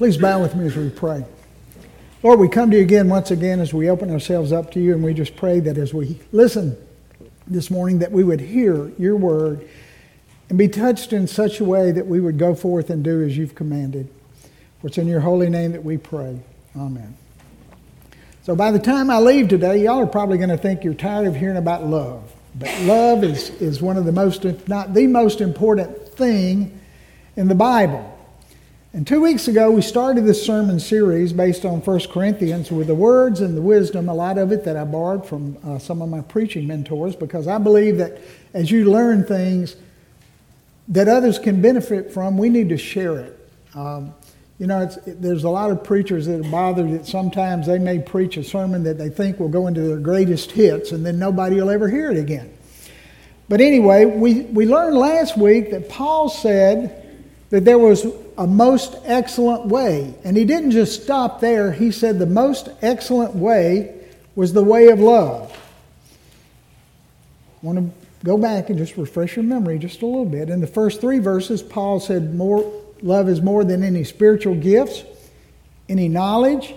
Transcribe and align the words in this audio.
Please 0.00 0.16
bow 0.16 0.40
with 0.40 0.56
me 0.56 0.64
as 0.64 0.74
we 0.74 0.88
pray. 0.88 1.22
Lord, 2.22 2.40
we 2.40 2.48
come 2.48 2.70
to 2.70 2.76
you 2.78 2.82
again 2.82 3.10
once 3.10 3.30
again 3.30 3.60
as 3.60 3.74
we 3.74 3.90
open 3.90 4.10
ourselves 4.10 4.50
up 4.50 4.70
to 4.70 4.80
you, 4.80 4.94
and 4.94 5.04
we 5.04 5.12
just 5.12 5.36
pray 5.36 5.60
that 5.60 5.76
as 5.76 5.92
we 5.92 6.18
listen 6.32 6.74
this 7.46 7.70
morning, 7.70 7.98
that 7.98 8.10
we 8.10 8.24
would 8.24 8.40
hear 8.40 8.90
your 8.98 9.14
word 9.16 9.68
and 10.48 10.56
be 10.56 10.68
touched 10.68 11.12
in 11.12 11.26
such 11.26 11.60
a 11.60 11.66
way 11.66 11.92
that 11.92 12.06
we 12.06 12.18
would 12.18 12.38
go 12.38 12.54
forth 12.54 12.88
and 12.88 13.04
do 13.04 13.22
as 13.22 13.36
you've 13.36 13.54
commanded. 13.54 14.08
For 14.80 14.86
it's 14.86 14.96
in 14.96 15.06
your 15.06 15.20
holy 15.20 15.50
name 15.50 15.72
that 15.72 15.84
we 15.84 15.98
pray. 15.98 16.40
Amen. 16.74 17.14
So 18.44 18.56
by 18.56 18.70
the 18.70 18.78
time 18.78 19.10
I 19.10 19.18
leave 19.18 19.48
today, 19.48 19.84
y'all 19.84 20.00
are 20.00 20.06
probably 20.06 20.38
going 20.38 20.48
to 20.48 20.56
think 20.56 20.82
you're 20.82 20.94
tired 20.94 21.26
of 21.26 21.36
hearing 21.36 21.58
about 21.58 21.84
love. 21.84 22.22
But 22.54 22.74
love 22.84 23.22
is, 23.22 23.50
is 23.60 23.82
one 23.82 23.98
of 23.98 24.06
the 24.06 24.12
most, 24.12 24.46
if 24.46 24.66
not 24.66 24.94
the 24.94 25.08
most 25.08 25.42
important 25.42 26.08
thing 26.08 26.80
in 27.36 27.48
the 27.48 27.54
Bible. 27.54 28.09
And 28.92 29.06
two 29.06 29.20
weeks 29.20 29.46
ago, 29.46 29.70
we 29.70 29.82
started 29.82 30.24
this 30.24 30.44
sermon 30.44 30.80
series 30.80 31.32
based 31.32 31.64
on 31.64 31.80
1 31.80 32.00
Corinthians 32.08 32.72
with 32.72 32.88
the 32.88 32.94
words 32.94 33.40
and 33.40 33.56
the 33.56 33.62
wisdom, 33.62 34.08
a 34.08 34.14
lot 34.14 34.36
of 34.36 34.50
it 34.50 34.64
that 34.64 34.76
I 34.76 34.82
borrowed 34.82 35.24
from 35.24 35.56
uh, 35.64 35.78
some 35.78 36.02
of 36.02 36.08
my 36.08 36.22
preaching 36.22 36.66
mentors, 36.66 37.14
because 37.14 37.46
I 37.46 37.58
believe 37.58 37.98
that 37.98 38.18
as 38.52 38.68
you 38.72 38.90
learn 38.90 39.24
things 39.24 39.76
that 40.88 41.06
others 41.06 41.38
can 41.38 41.62
benefit 41.62 42.10
from, 42.12 42.36
we 42.36 42.48
need 42.48 42.68
to 42.70 42.76
share 42.76 43.20
it. 43.20 43.38
Um, 43.76 44.12
you 44.58 44.66
know, 44.66 44.80
it, 44.80 45.22
there's 45.22 45.44
a 45.44 45.50
lot 45.50 45.70
of 45.70 45.84
preachers 45.84 46.26
that 46.26 46.44
are 46.44 46.50
bothered 46.50 46.90
that 46.90 47.06
sometimes 47.06 47.68
they 47.68 47.78
may 47.78 48.00
preach 48.00 48.36
a 48.38 48.42
sermon 48.42 48.82
that 48.82 48.98
they 48.98 49.08
think 49.08 49.38
will 49.38 49.48
go 49.48 49.68
into 49.68 49.82
their 49.82 49.98
greatest 49.98 50.50
hits, 50.50 50.90
and 50.90 51.06
then 51.06 51.16
nobody 51.16 51.60
will 51.60 51.70
ever 51.70 51.88
hear 51.88 52.10
it 52.10 52.18
again. 52.18 52.52
But 53.48 53.60
anyway, 53.60 54.04
we, 54.04 54.40
we 54.40 54.66
learned 54.66 54.96
last 54.96 55.38
week 55.38 55.70
that 55.70 55.88
Paul 55.88 56.28
said 56.28 56.96
that 57.50 57.64
there 57.64 57.78
was 57.78 58.04
a 58.40 58.46
most 58.46 58.96
excellent 59.04 59.66
way. 59.66 60.14
And 60.24 60.34
he 60.34 60.46
didn't 60.46 60.70
just 60.70 61.02
stop 61.02 61.40
there, 61.40 61.70
he 61.70 61.90
said 61.90 62.18
the 62.18 62.24
most 62.24 62.70
excellent 62.80 63.36
way 63.36 63.94
was 64.34 64.54
the 64.54 64.64
way 64.64 64.88
of 64.88 64.98
love. 64.98 65.52
I 67.62 67.66
want 67.66 67.78
to 67.78 68.24
go 68.24 68.38
back 68.38 68.70
and 68.70 68.78
just 68.78 68.96
refresh 68.96 69.36
your 69.36 69.44
memory 69.44 69.78
just 69.78 70.00
a 70.00 70.06
little 70.06 70.24
bit. 70.24 70.48
In 70.48 70.62
the 70.62 70.66
first 70.66 71.02
three 71.02 71.18
verses, 71.18 71.62
Paul 71.62 72.00
said 72.00 72.34
more 72.34 72.82
love 73.02 73.28
is 73.28 73.42
more 73.42 73.62
than 73.62 73.84
any 73.84 74.04
spiritual 74.04 74.54
gifts, 74.54 75.04
any 75.90 76.08
knowledge, 76.08 76.74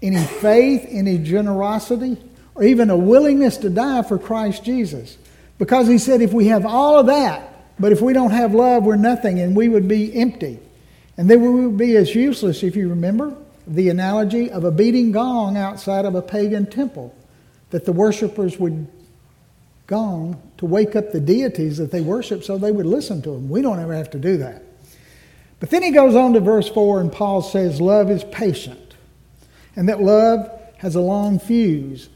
any 0.00 0.22
faith, 0.24 0.86
any 0.88 1.18
generosity, 1.18 2.18
or 2.54 2.62
even 2.62 2.88
a 2.88 2.96
willingness 2.96 3.56
to 3.58 3.68
die 3.68 4.02
for 4.02 4.16
Christ 4.16 4.62
Jesus. 4.62 5.18
Because 5.58 5.88
he 5.88 5.98
said 5.98 6.22
if 6.22 6.32
we 6.32 6.46
have 6.46 6.64
all 6.64 7.00
of 7.00 7.06
that, 7.06 7.48
but 7.80 7.90
if 7.90 8.00
we 8.00 8.12
don't 8.12 8.30
have 8.30 8.54
love, 8.54 8.84
we're 8.84 8.94
nothing 8.94 9.40
and 9.40 9.56
we 9.56 9.68
would 9.68 9.88
be 9.88 10.14
empty. 10.14 10.60
And 11.20 11.28
then 11.28 11.42
we 11.42 11.66
would 11.66 11.76
be 11.76 11.96
as 11.96 12.14
useless, 12.14 12.62
if 12.62 12.74
you 12.74 12.88
remember, 12.88 13.36
the 13.66 13.90
analogy 13.90 14.50
of 14.50 14.64
a 14.64 14.70
beating 14.70 15.12
gong 15.12 15.54
outside 15.54 16.06
of 16.06 16.14
a 16.14 16.22
pagan 16.22 16.64
temple, 16.64 17.14
that 17.68 17.84
the 17.84 17.92
worshippers 17.92 18.58
would 18.58 18.88
gong 19.86 20.40
to 20.56 20.64
wake 20.64 20.96
up 20.96 21.12
the 21.12 21.20
deities 21.20 21.76
that 21.76 21.90
they 21.90 22.00
worship 22.00 22.42
so 22.42 22.56
they 22.56 22.72
would 22.72 22.86
listen 22.86 23.20
to 23.20 23.32
them. 23.32 23.50
We 23.50 23.60
don't 23.60 23.78
ever 23.78 23.92
have 23.92 24.08
to 24.12 24.18
do 24.18 24.38
that. 24.38 24.62
But 25.58 25.68
then 25.68 25.82
he 25.82 25.90
goes 25.90 26.14
on 26.14 26.32
to 26.32 26.40
verse 26.40 26.70
4, 26.70 27.02
and 27.02 27.12
Paul 27.12 27.42
says, 27.42 27.82
Love 27.82 28.10
is 28.10 28.24
patient, 28.24 28.94
and 29.76 29.90
that 29.90 30.00
love 30.00 30.50
has 30.78 30.94
a 30.94 31.02
long 31.02 31.38
fuse, 31.38 32.08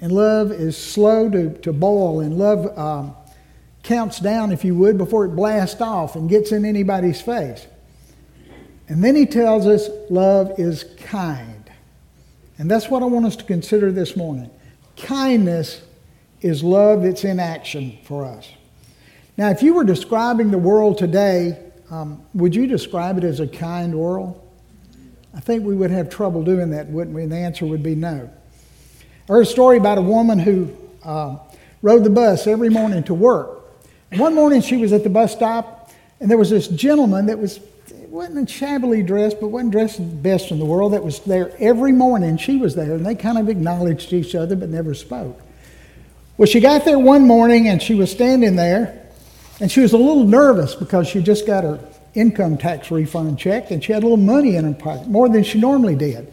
and 0.00 0.12
love 0.12 0.52
is 0.52 0.76
slow 0.76 1.28
to, 1.28 1.58
to 1.58 1.72
boil, 1.72 2.20
and 2.20 2.38
love 2.38 2.78
um, 2.78 3.16
counts 3.82 4.20
down, 4.20 4.52
if 4.52 4.64
you 4.64 4.76
would, 4.76 4.96
before 4.96 5.24
it 5.24 5.30
blasts 5.30 5.80
off 5.80 6.14
and 6.14 6.30
gets 6.30 6.52
in 6.52 6.64
anybody's 6.64 7.20
face. 7.20 7.66
And 8.88 9.02
then 9.02 9.16
he 9.16 9.26
tells 9.26 9.66
us 9.66 9.88
love 10.10 10.58
is 10.58 10.84
kind. 10.98 11.70
And 12.58 12.70
that's 12.70 12.88
what 12.88 13.02
I 13.02 13.06
want 13.06 13.26
us 13.26 13.36
to 13.36 13.44
consider 13.44 13.90
this 13.90 14.16
morning. 14.16 14.50
Kindness 14.96 15.82
is 16.40 16.62
love 16.62 17.02
that's 17.02 17.24
in 17.24 17.40
action 17.40 17.98
for 18.04 18.24
us. 18.24 18.48
Now, 19.36 19.50
if 19.50 19.62
you 19.62 19.74
were 19.74 19.84
describing 19.84 20.50
the 20.50 20.58
world 20.58 20.98
today, 20.98 21.58
um, 21.90 22.22
would 22.34 22.54
you 22.54 22.66
describe 22.66 23.18
it 23.18 23.24
as 23.24 23.40
a 23.40 23.48
kind 23.48 23.94
world? 23.94 24.40
I 25.34 25.40
think 25.40 25.64
we 25.64 25.74
would 25.74 25.90
have 25.90 26.08
trouble 26.08 26.44
doing 26.44 26.70
that, 26.70 26.88
wouldn't 26.88 27.14
we? 27.14 27.24
And 27.24 27.32
the 27.32 27.36
answer 27.36 27.66
would 27.66 27.82
be 27.82 27.96
no. 27.96 28.30
I 29.28 29.32
heard 29.32 29.40
a 29.40 29.46
story 29.46 29.78
about 29.78 29.98
a 29.98 30.02
woman 30.02 30.38
who 30.38 30.76
uh, 31.02 31.38
rode 31.82 32.04
the 32.04 32.10
bus 32.10 32.46
every 32.46 32.68
morning 32.68 33.02
to 33.04 33.14
work. 33.14 33.62
One 34.12 34.34
morning 34.34 34.60
she 34.60 34.76
was 34.76 34.92
at 34.92 35.02
the 35.02 35.10
bus 35.10 35.32
stop, 35.32 35.90
and 36.20 36.30
there 36.30 36.38
was 36.38 36.50
this 36.50 36.68
gentleman 36.68 37.26
that 37.26 37.38
was 37.38 37.58
wasn't 38.14 38.48
shabbily 38.48 39.02
dressed, 39.02 39.40
but 39.40 39.48
wasn't 39.48 39.72
dressed 39.72 40.22
best 40.22 40.52
in 40.52 40.60
the 40.60 40.64
world. 40.64 40.92
That 40.92 41.02
was 41.02 41.18
there 41.20 41.52
every 41.58 41.90
morning. 41.90 42.36
She 42.36 42.56
was 42.56 42.76
there, 42.76 42.92
and 42.92 43.04
they 43.04 43.16
kind 43.16 43.38
of 43.38 43.48
acknowledged 43.48 44.12
each 44.12 44.36
other, 44.36 44.54
but 44.54 44.68
never 44.68 44.94
spoke. 44.94 45.40
Well, 46.36 46.46
she 46.46 46.60
got 46.60 46.84
there 46.84 46.96
one 46.98 47.26
morning, 47.26 47.66
and 47.66 47.82
she 47.82 47.94
was 47.94 48.12
standing 48.12 48.54
there, 48.54 49.04
and 49.58 49.68
she 49.68 49.80
was 49.80 49.94
a 49.94 49.98
little 49.98 50.22
nervous 50.22 50.76
because 50.76 51.08
she 51.08 51.22
just 51.22 51.44
got 51.44 51.64
her 51.64 51.80
income 52.14 52.56
tax 52.56 52.92
refund 52.92 53.36
check, 53.36 53.72
and 53.72 53.82
she 53.82 53.92
had 53.92 54.04
a 54.04 54.06
little 54.06 54.16
money 54.16 54.54
in 54.54 54.64
her 54.64 54.74
pocket, 54.74 55.08
more 55.08 55.28
than 55.28 55.42
she 55.42 55.58
normally 55.58 55.96
did. 55.96 56.32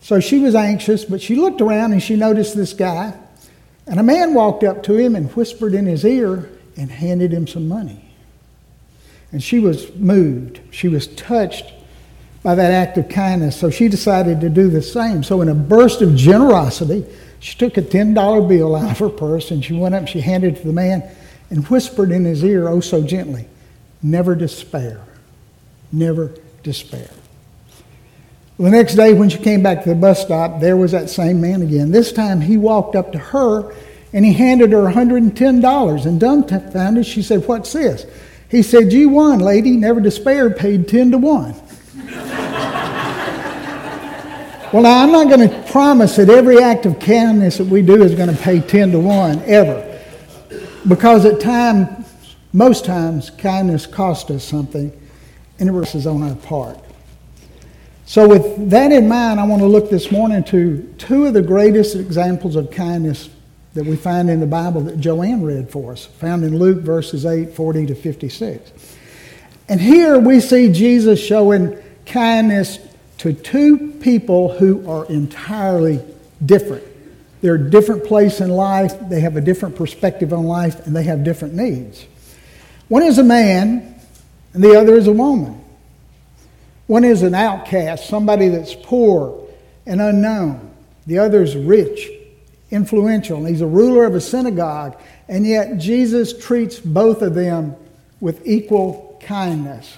So 0.00 0.20
she 0.20 0.38
was 0.38 0.54
anxious, 0.54 1.04
but 1.04 1.20
she 1.20 1.34
looked 1.34 1.60
around 1.60 1.90
and 1.90 2.00
she 2.00 2.14
noticed 2.14 2.54
this 2.54 2.72
guy, 2.72 3.18
and 3.88 3.98
a 3.98 4.04
man 4.04 4.32
walked 4.32 4.62
up 4.62 4.84
to 4.84 4.94
him 4.94 5.16
and 5.16 5.28
whispered 5.32 5.74
in 5.74 5.86
his 5.86 6.04
ear 6.04 6.48
and 6.76 6.88
handed 6.88 7.32
him 7.32 7.48
some 7.48 7.66
money. 7.66 8.03
And 9.34 9.42
she 9.42 9.58
was 9.58 9.92
moved. 9.96 10.60
She 10.70 10.86
was 10.86 11.08
touched 11.08 11.72
by 12.44 12.54
that 12.54 12.70
act 12.70 12.96
of 12.98 13.08
kindness. 13.08 13.58
So 13.58 13.68
she 13.68 13.88
decided 13.88 14.40
to 14.42 14.48
do 14.48 14.70
the 14.70 14.80
same. 14.80 15.24
So, 15.24 15.40
in 15.40 15.48
a 15.48 15.54
burst 15.56 16.02
of 16.02 16.14
generosity, 16.14 17.04
she 17.40 17.58
took 17.58 17.76
a 17.76 17.82
$10 17.82 18.48
bill 18.48 18.76
out 18.76 18.92
of 18.92 18.98
her 19.00 19.08
purse 19.08 19.50
and 19.50 19.64
she 19.64 19.72
went 19.72 19.92
up 19.92 20.02
and 20.02 20.08
she 20.08 20.20
handed 20.20 20.54
it 20.54 20.60
to 20.60 20.68
the 20.68 20.72
man 20.72 21.02
and 21.50 21.66
whispered 21.66 22.12
in 22.12 22.24
his 22.24 22.44
ear, 22.44 22.68
oh 22.68 22.78
so 22.78 23.02
gently, 23.02 23.48
Never 24.04 24.36
despair. 24.36 25.00
Never 25.90 26.32
despair. 26.62 27.10
The 28.56 28.70
next 28.70 28.94
day, 28.94 29.14
when 29.14 29.30
she 29.30 29.38
came 29.38 29.64
back 29.64 29.82
to 29.82 29.88
the 29.88 29.96
bus 29.96 30.22
stop, 30.22 30.60
there 30.60 30.76
was 30.76 30.92
that 30.92 31.10
same 31.10 31.40
man 31.40 31.60
again. 31.60 31.90
This 31.90 32.12
time, 32.12 32.40
he 32.40 32.56
walked 32.56 32.94
up 32.94 33.10
to 33.10 33.18
her 33.18 33.74
and 34.12 34.24
he 34.24 34.32
handed 34.32 34.70
her 34.70 34.84
$110. 34.84 36.06
And 36.06 36.20
dumbfounded, 36.20 37.04
she 37.04 37.20
said, 37.20 37.48
What's 37.48 37.72
this? 37.72 38.06
He 38.54 38.62
said, 38.62 38.92
You 38.92 39.08
won, 39.08 39.40
lady, 39.40 39.72
never 39.72 40.00
despair, 40.00 40.48
paid 40.48 40.86
10 40.86 41.10
to 41.10 41.18
1. 41.18 41.54
well, 44.72 44.82
now, 44.82 45.02
I'm 45.02 45.10
not 45.10 45.28
going 45.28 45.48
to 45.48 45.72
promise 45.72 46.14
that 46.14 46.30
every 46.30 46.62
act 46.62 46.86
of 46.86 47.00
kindness 47.00 47.58
that 47.58 47.66
we 47.66 47.82
do 47.82 48.00
is 48.00 48.14
going 48.14 48.28
to 48.28 48.40
pay 48.40 48.60
10 48.60 48.92
to 48.92 49.00
1 49.00 49.42
ever. 49.46 50.00
Because 50.86 51.24
at 51.26 51.40
times, 51.40 52.06
most 52.52 52.84
times, 52.84 53.30
kindness 53.30 53.86
costs 53.86 54.30
us 54.30 54.44
something, 54.44 54.92
and 55.58 55.68
it 55.68 55.94
is 55.96 56.06
on 56.06 56.22
our 56.22 56.36
part. 56.36 56.78
So, 58.06 58.28
with 58.28 58.70
that 58.70 58.92
in 58.92 59.08
mind, 59.08 59.40
I 59.40 59.46
want 59.46 59.62
to 59.62 59.66
look 59.66 59.90
this 59.90 60.12
morning 60.12 60.44
to 60.44 60.94
two 60.96 61.26
of 61.26 61.34
the 61.34 61.42
greatest 61.42 61.96
examples 61.96 62.54
of 62.54 62.70
kindness 62.70 63.30
that 63.74 63.84
we 63.84 63.96
find 63.96 64.30
in 64.30 64.40
the 64.40 64.46
Bible 64.46 64.82
that 64.82 65.00
Joanne 65.00 65.42
read 65.42 65.68
for 65.68 65.92
us, 65.92 66.06
found 66.06 66.44
in 66.44 66.58
Luke 66.58 66.78
verses 66.78 67.26
8, 67.26 67.54
40 67.54 67.86
to 67.86 67.94
56. 67.94 68.96
And 69.68 69.80
here 69.80 70.18
we 70.18 70.40
see 70.40 70.70
Jesus 70.70 71.20
showing 71.20 71.76
kindness 72.06 72.78
to 73.18 73.32
two 73.32 73.92
people 74.00 74.56
who 74.56 74.88
are 74.88 75.06
entirely 75.06 76.00
different. 76.44 76.84
They're 77.40 77.56
a 77.56 77.70
different 77.70 78.04
place 78.04 78.40
in 78.40 78.50
life, 78.50 78.92
they 79.08 79.20
have 79.20 79.36
a 79.36 79.40
different 79.40 79.76
perspective 79.76 80.32
on 80.32 80.44
life, 80.44 80.86
and 80.86 80.94
they 80.94 81.04
have 81.04 81.24
different 81.24 81.54
needs. 81.54 82.06
One 82.88 83.02
is 83.02 83.18
a 83.18 83.24
man, 83.24 83.94
and 84.52 84.62
the 84.62 84.78
other 84.78 84.94
is 84.94 85.08
a 85.08 85.12
woman. 85.12 85.62
One 86.86 87.02
is 87.02 87.22
an 87.22 87.34
outcast, 87.34 88.06
somebody 88.08 88.48
that's 88.48 88.74
poor 88.74 89.48
and 89.84 90.00
unknown. 90.00 90.70
The 91.06 91.18
other 91.18 91.42
is 91.42 91.56
rich 91.56 92.08
influential, 92.74 93.38
and 93.38 93.48
he's 93.48 93.60
a 93.60 93.66
ruler 93.66 94.04
of 94.04 94.14
a 94.14 94.20
synagogue, 94.20 95.00
and 95.28 95.46
yet 95.46 95.78
Jesus 95.78 96.36
treats 96.36 96.78
both 96.78 97.22
of 97.22 97.34
them 97.34 97.76
with 98.20 98.46
equal 98.46 99.20
kindness 99.24 99.96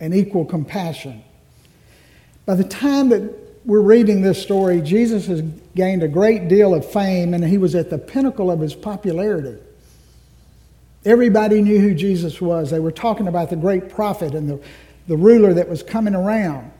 and 0.00 0.14
equal 0.14 0.44
compassion. 0.44 1.22
By 2.44 2.56
the 2.56 2.64
time 2.64 3.10
that 3.10 3.22
we're 3.64 3.80
reading 3.80 4.22
this 4.22 4.42
story, 4.42 4.80
Jesus 4.80 5.26
has 5.26 5.42
gained 5.76 6.02
a 6.02 6.08
great 6.08 6.48
deal 6.48 6.74
of 6.74 6.84
fame, 6.84 7.34
and 7.34 7.44
he 7.44 7.56
was 7.56 7.74
at 7.74 7.88
the 7.88 7.98
pinnacle 7.98 8.50
of 8.50 8.58
his 8.58 8.74
popularity. 8.74 9.56
Everybody 11.04 11.62
knew 11.62 11.78
who 11.78 11.94
Jesus 11.94 12.40
was. 12.40 12.70
They 12.70 12.80
were 12.80 12.92
talking 12.92 13.28
about 13.28 13.50
the 13.50 13.56
great 13.56 13.88
prophet 13.88 14.34
and 14.34 14.48
the, 14.48 14.60
the 15.08 15.16
ruler 15.16 15.54
that 15.54 15.68
was 15.68 15.82
coming 15.82 16.14
around. 16.14 16.70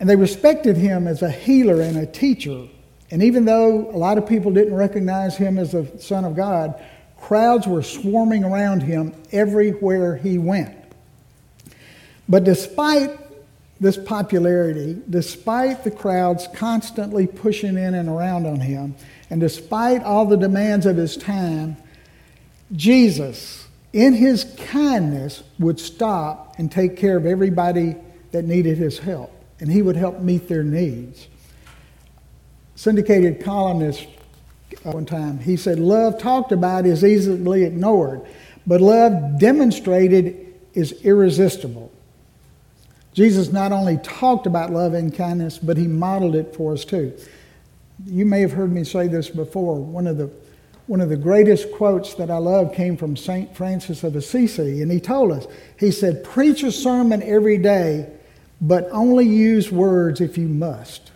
And 0.00 0.08
they 0.08 0.16
respected 0.16 0.76
him 0.76 1.06
as 1.06 1.22
a 1.22 1.30
healer 1.30 1.80
and 1.80 1.96
a 1.96 2.06
teacher 2.06 2.66
and 3.12 3.22
even 3.22 3.44
though 3.44 3.90
a 3.90 3.98
lot 3.98 4.16
of 4.16 4.26
people 4.26 4.50
didn't 4.50 4.74
recognize 4.74 5.36
him 5.36 5.58
as 5.58 5.72
the 5.72 5.86
Son 5.98 6.24
of 6.24 6.34
God, 6.34 6.82
crowds 7.20 7.66
were 7.66 7.82
swarming 7.82 8.42
around 8.42 8.82
him 8.82 9.14
everywhere 9.30 10.16
he 10.16 10.38
went. 10.38 10.74
But 12.26 12.44
despite 12.44 13.10
this 13.78 13.98
popularity, 13.98 14.96
despite 15.10 15.84
the 15.84 15.90
crowds 15.90 16.48
constantly 16.54 17.26
pushing 17.26 17.76
in 17.76 17.92
and 17.92 18.08
around 18.08 18.46
on 18.46 18.60
him, 18.60 18.94
and 19.28 19.42
despite 19.42 20.02
all 20.02 20.24
the 20.24 20.38
demands 20.38 20.86
of 20.86 20.96
his 20.96 21.14
time, 21.14 21.76
Jesus, 22.74 23.66
in 23.92 24.14
his 24.14 24.44
kindness, 24.68 25.42
would 25.58 25.78
stop 25.78 26.54
and 26.58 26.72
take 26.72 26.96
care 26.96 27.18
of 27.18 27.26
everybody 27.26 27.94
that 28.30 28.46
needed 28.46 28.78
his 28.78 28.98
help, 29.00 29.30
and 29.60 29.70
he 29.70 29.82
would 29.82 29.96
help 29.96 30.20
meet 30.20 30.48
their 30.48 30.64
needs. 30.64 31.28
Syndicated 32.82 33.44
columnist 33.44 34.08
uh, 34.84 34.90
one 34.90 35.06
time, 35.06 35.38
he 35.38 35.56
said, 35.56 35.78
Love 35.78 36.18
talked 36.18 36.50
about 36.50 36.84
is 36.84 37.04
easily 37.04 37.62
ignored, 37.62 38.22
but 38.66 38.80
love 38.80 39.38
demonstrated 39.38 40.52
is 40.74 40.90
irresistible. 41.04 41.92
Jesus 43.12 43.52
not 43.52 43.70
only 43.70 43.98
talked 43.98 44.48
about 44.48 44.72
love 44.72 44.94
and 44.94 45.14
kindness, 45.14 45.58
but 45.58 45.76
he 45.76 45.86
modeled 45.86 46.34
it 46.34 46.56
for 46.56 46.72
us 46.72 46.84
too. 46.84 47.16
You 48.04 48.26
may 48.26 48.40
have 48.40 48.50
heard 48.50 48.72
me 48.72 48.82
say 48.82 49.06
this 49.06 49.30
before. 49.30 49.76
One 49.76 50.08
of 50.08 50.16
the 50.16 50.28
one 50.88 51.00
of 51.00 51.08
the 51.08 51.16
greatest 51.16 51.70
quotes 51.70 52.14
that 52.14 52.32
I 52.32 52.38
love 52.38 52.74
came 52.74 52.96
from 52.96 53.16
St. 53.16 53.56
Francis 53.56 54.02
of 54.02 54.16
Assisi, 54.16 54.82
and 54.82 54.90
he 54.90 54.98
told 54.98 55.30
us, 55.30 55.46
he 55.78 55.92
said, 55.92 56.24
Preach 56.24 56.64
a 56.64 56.72
sermon 56.72 57.22
every 57.22 57.58
day, 57.58 58.10
but 58.60 58.88
only 58.90 59.24
use 59.24 59.70
words 59.70 60.20
if 60.20 60.36
you 60.36 60.48
must. 60.48 61.11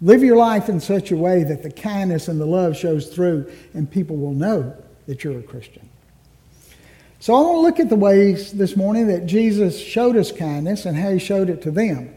Live 0.00 0.22
your 0.22 0.36
life 0.36 0.68
in 0.68 0.78
such 0.80 1.10
a 1.10 1.16
way 1.16 1.42
that 1.42 1.62
the 1.62 1.70
kindness 1.70 2.28
and 2.28 2.40
the 2.40 2.46
love 2.46 2.76
shows 2.76 3.08
through, 3.08 3.50
and 3.74 3.90
people 3.90 4.16
will 4.16 4.32
know 4.32 4.76
that 5.06 5.24
you're 5.24 5.38
a 5.38 5.42
Christian. 5.42 5.88
So 7.20 7.34
I 7.34 7.40
want 7.40 7.56
to 7.56 7.60
look 7.60 7.80
at 7.80 7.88
the 7.88 7.96
ways 7.96 8.52
this 8.52 8.76
morning 8.76 9.08
that 9.08 9.26
Jesus 9.26 9.76
showed 9.76 10.16
us 10.16 10.30
kindness 10.30 10.86
and 10.86 10.96
how 10.96 11.10
he 11.10 11.18
showed 11.18 11.50
it 11.50 11.62
to 11.62 11.72
them. 11.72 12.14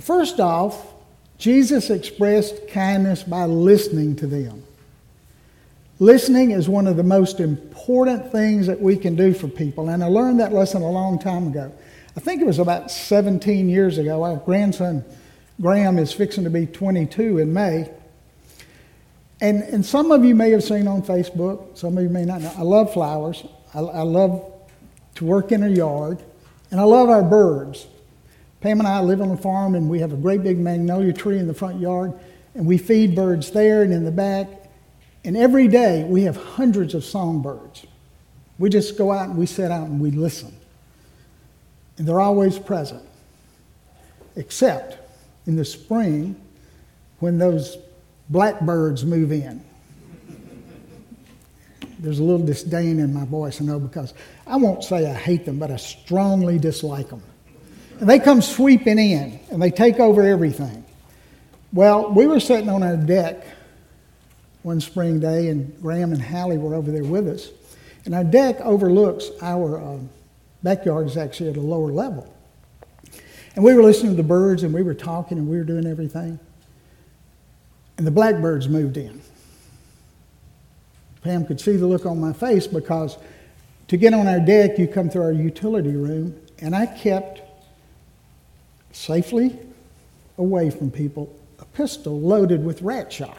First 0.00 0.40
off, 0.40 0.92
Jesus 1.38 1.88
expressed 1.88 2.68
kindness 2.68 3.22
by 3.22 3.44
listening 3.44 4.16
to 4.16 4.26
them. 4.26 4.64
Listening 6.00 6.50
is 6.50 6.68
one 6.68 6.88
of 6.88 6.96
the 6.96 7.04
most 7.04 7.38
important 7.38 8.32
things 8.32 8.66
that 8.66 8.80
we 8.80 8.96
can 8.96 9.14
do 9.14 9.32
for 9.32 9.46
people, 9.46 9.88
and 9.88 10.02
I 10.02 10.08
learned 10.08 10.40
that 10.40 10.52
lesson 10.52 10.82
a 10.82 10.90
long 10.90 11.20
time 11.20 11.46
ago. 11.46 11.72
I 12.16 12.20
think 12.20 12.40
it 12.40 12.46
was 12.46 12.58
about 12.58 12.90
17 12.90 13.68
years 13.68 13.98
ago. 13.98 14.24
Our 14.24 14.36
grandson 14.36 15.04
Graham 15.60 15.98
is 15.98 16.12
fixing 16.12 16.44
to 16.44 16.50
be 16.50 16.66
22 16.66 17.38
in 17.38 17.52
May. 17.52 17.90
And, 19.40 19.62
and 19.62 19.84
some 19.84 20.12
of 20.12 20.24
you 20.24 20.34
may 20.34 20.50
have 20.50 20.62
seen 20.62 20.86
on 20.86 21.02
Facebook, 21.02 21.76
some 21.76 21.98
of 21.98 22.02
you 22.02 22.08
may 22.08 22.24
not 22.24 22.40
know. 22.40 22.52
I 22.56 22.62
love 22.62 22.92
flowers. 22.92 23.44
I, 23.74 23.80
I 23.80 24.02
love 24.02 24.52
to 25.16 25.24
work 25.24 25.52
in 25.52 25.62
a 25.62 25.68
yard. 25.68 26.22
And 26.70 26.80
I 26.80 26.84
love 26.84 27.10
our 27.10 27.22
birds. 27.22 27.86
Pam 28.60 28.78
and 28.78 28.88
I 28.88 29.00
live 29.00 29.20
on 29.20 29.30
a 29.32 29.36
farm, 29.36 29.74
and 29.74 29.90
we 29.90 29.98
have 29.98 30.12
a 30.12 30.16
great 30.16 30.44
big 30.44 30.58
magnolia 30.58 31.12
tree 31.12 31.38
in 31.38 31.48
the 31.48 31.54
front 31.54 31.80
yard. 31.80 32.12
And 32.54 32.66
we 32.66 32.78
feed 32.78 33.16
birds 33.16 33.50
there 33.50 33.82
and 33.82 33.92
in 33.92 34.04
the 34.04 34.12
back. 34.12 34.48
And 35.24 35.36
every 35.36 35.68
day 35.68 36.04
we 36.04 36.22
have 36.22 36.36
hundreds 36.36 36.94
of 36.94 37.04
songbirds. 37.04 37.84
We 38.58 38.70
just 38.70 38.96
go 38.96 39.10
out 39.10 39.28
and 39.28 39.36
we 39.36 39.46
sit 39.46 39.70
out 39.70 39.88
and 39.88 40.00
we 40.00 40.12
listen. 40.12 40.54
And 41.98 42.06
they're 42.06 42.20
always 42.20 42.58
present. 42.58 43.02
Except 44.36 45.01
in 45.46 45.56
the 45.56 45.64
spring 45.64 46.40
when 47.18 47.38
those 47.38 47.76
blackbirds 48.28 49.04
move 49.04 49.32
in. 49.32 49.64
There's 51.98 52.18
a 52.18 52.24
little 52.24 52.44
disdain 52.44 52.98
in 52.98 53.14
my 53.14 53.24
voice, 53.24 53.60
I 53.60 53.64
know, 53.64 53.78
because 53.78 54.12
I 54.46 54.56
won't 54.56 54.82
say 54.82 55.08
I 55.08 55.14
hate 55.14 55.44
them, 55.44 55.58
but 55.58 55.70
I 55.70 55.76
strongly 55.76 56.58
dislike 56.58 57.10
them. 57.10 57.22
And 58.00 58.10
they 58.10 58.18
come 58.18 58.42
sweeping 58.42 58.98
in 58.98 59.38
and 59.50 59.62
they 59.62 59.70
take 59.70 60.00
over 60.00 60.22
everything. 60.22 60.84
Well, 61.72 62.10
we 62.10 62.26
were 62.26 62.40
sitting 62.40 62.68
on 62.68 62.82
our 62.82 62.96
deck 62.96 63.44
one 64.62 64.80
spring 64.80 65.20
day, 65.20 65.48
and 65.48 65.80
Graham 65.80 66.12
and 66.12 66.22
Hallie 66.22 66.58
were 66.58 66.74
over 66.74 66.90
there 66.90 67.04
with 67.04 67.28
us. 67.28 67.48
And 68.04 68.14
our 68.14 68.24
deck 68.24 68.60
overlooks 68.60 69.30
our 69.40 69.80
uh, 69.80 69.98
backyard 70.62 71.06
is 71.06 71.16
actually 71.16 71.50
at 71.50 71.56
a 71.56 71.60
lower 71.60 71.92
level. 71.92 72.32
And 73.54 73.64
we 73.64 73.74
were 73.74 73.82
listening 73.82 74.12
to 74.12 74.16
the 74.16 74.26
birds 74.26 74.62
and 74.62 74.72
we 74.72 74.82
were 74.82 74.94
talking 74.94 75.38
and 75.38 75.48
we 75.48 75.58
were 75.58 75.64
doing 75.64 75.86
everything. 75.86 76.38
And 77.98 78.06
the 78.06 78.10
blackbirds 78.10 78.68
moved 78.68 78.96
in. 78.96 79.20
Pam 81.22 81.44
could 81.44 81.60
see 81.60 81.76
the 81.76 81.86
look 81.86 82.06
on 82.06 82.20
my 82.20 82.32
face 82.32 82.66
because 82.66 83.16
to 83.88 83.96
get 83.96 84.14
on 84.14 84.26
our 84.26 84.40
deck, 84.40 84.78
you 84.78 84.88
come 84.88 85.10
through 85.10 85.22
our 85.22 85.32
utility 85.32 85.94
room, 85.94 86.34
and 86.60 86.74
I 86.74 86.86
kept 86.86 87.42
safely 88.92 89.58
away 90.38 90.70
from 90.70 90.90
people 90.90 91.34
a 91.58 91.64
pistol 91.64 92.18
loaded 92.20 92.64
with 92.64 92.82
rat 92.82 93.12
shot. 93.12 93.36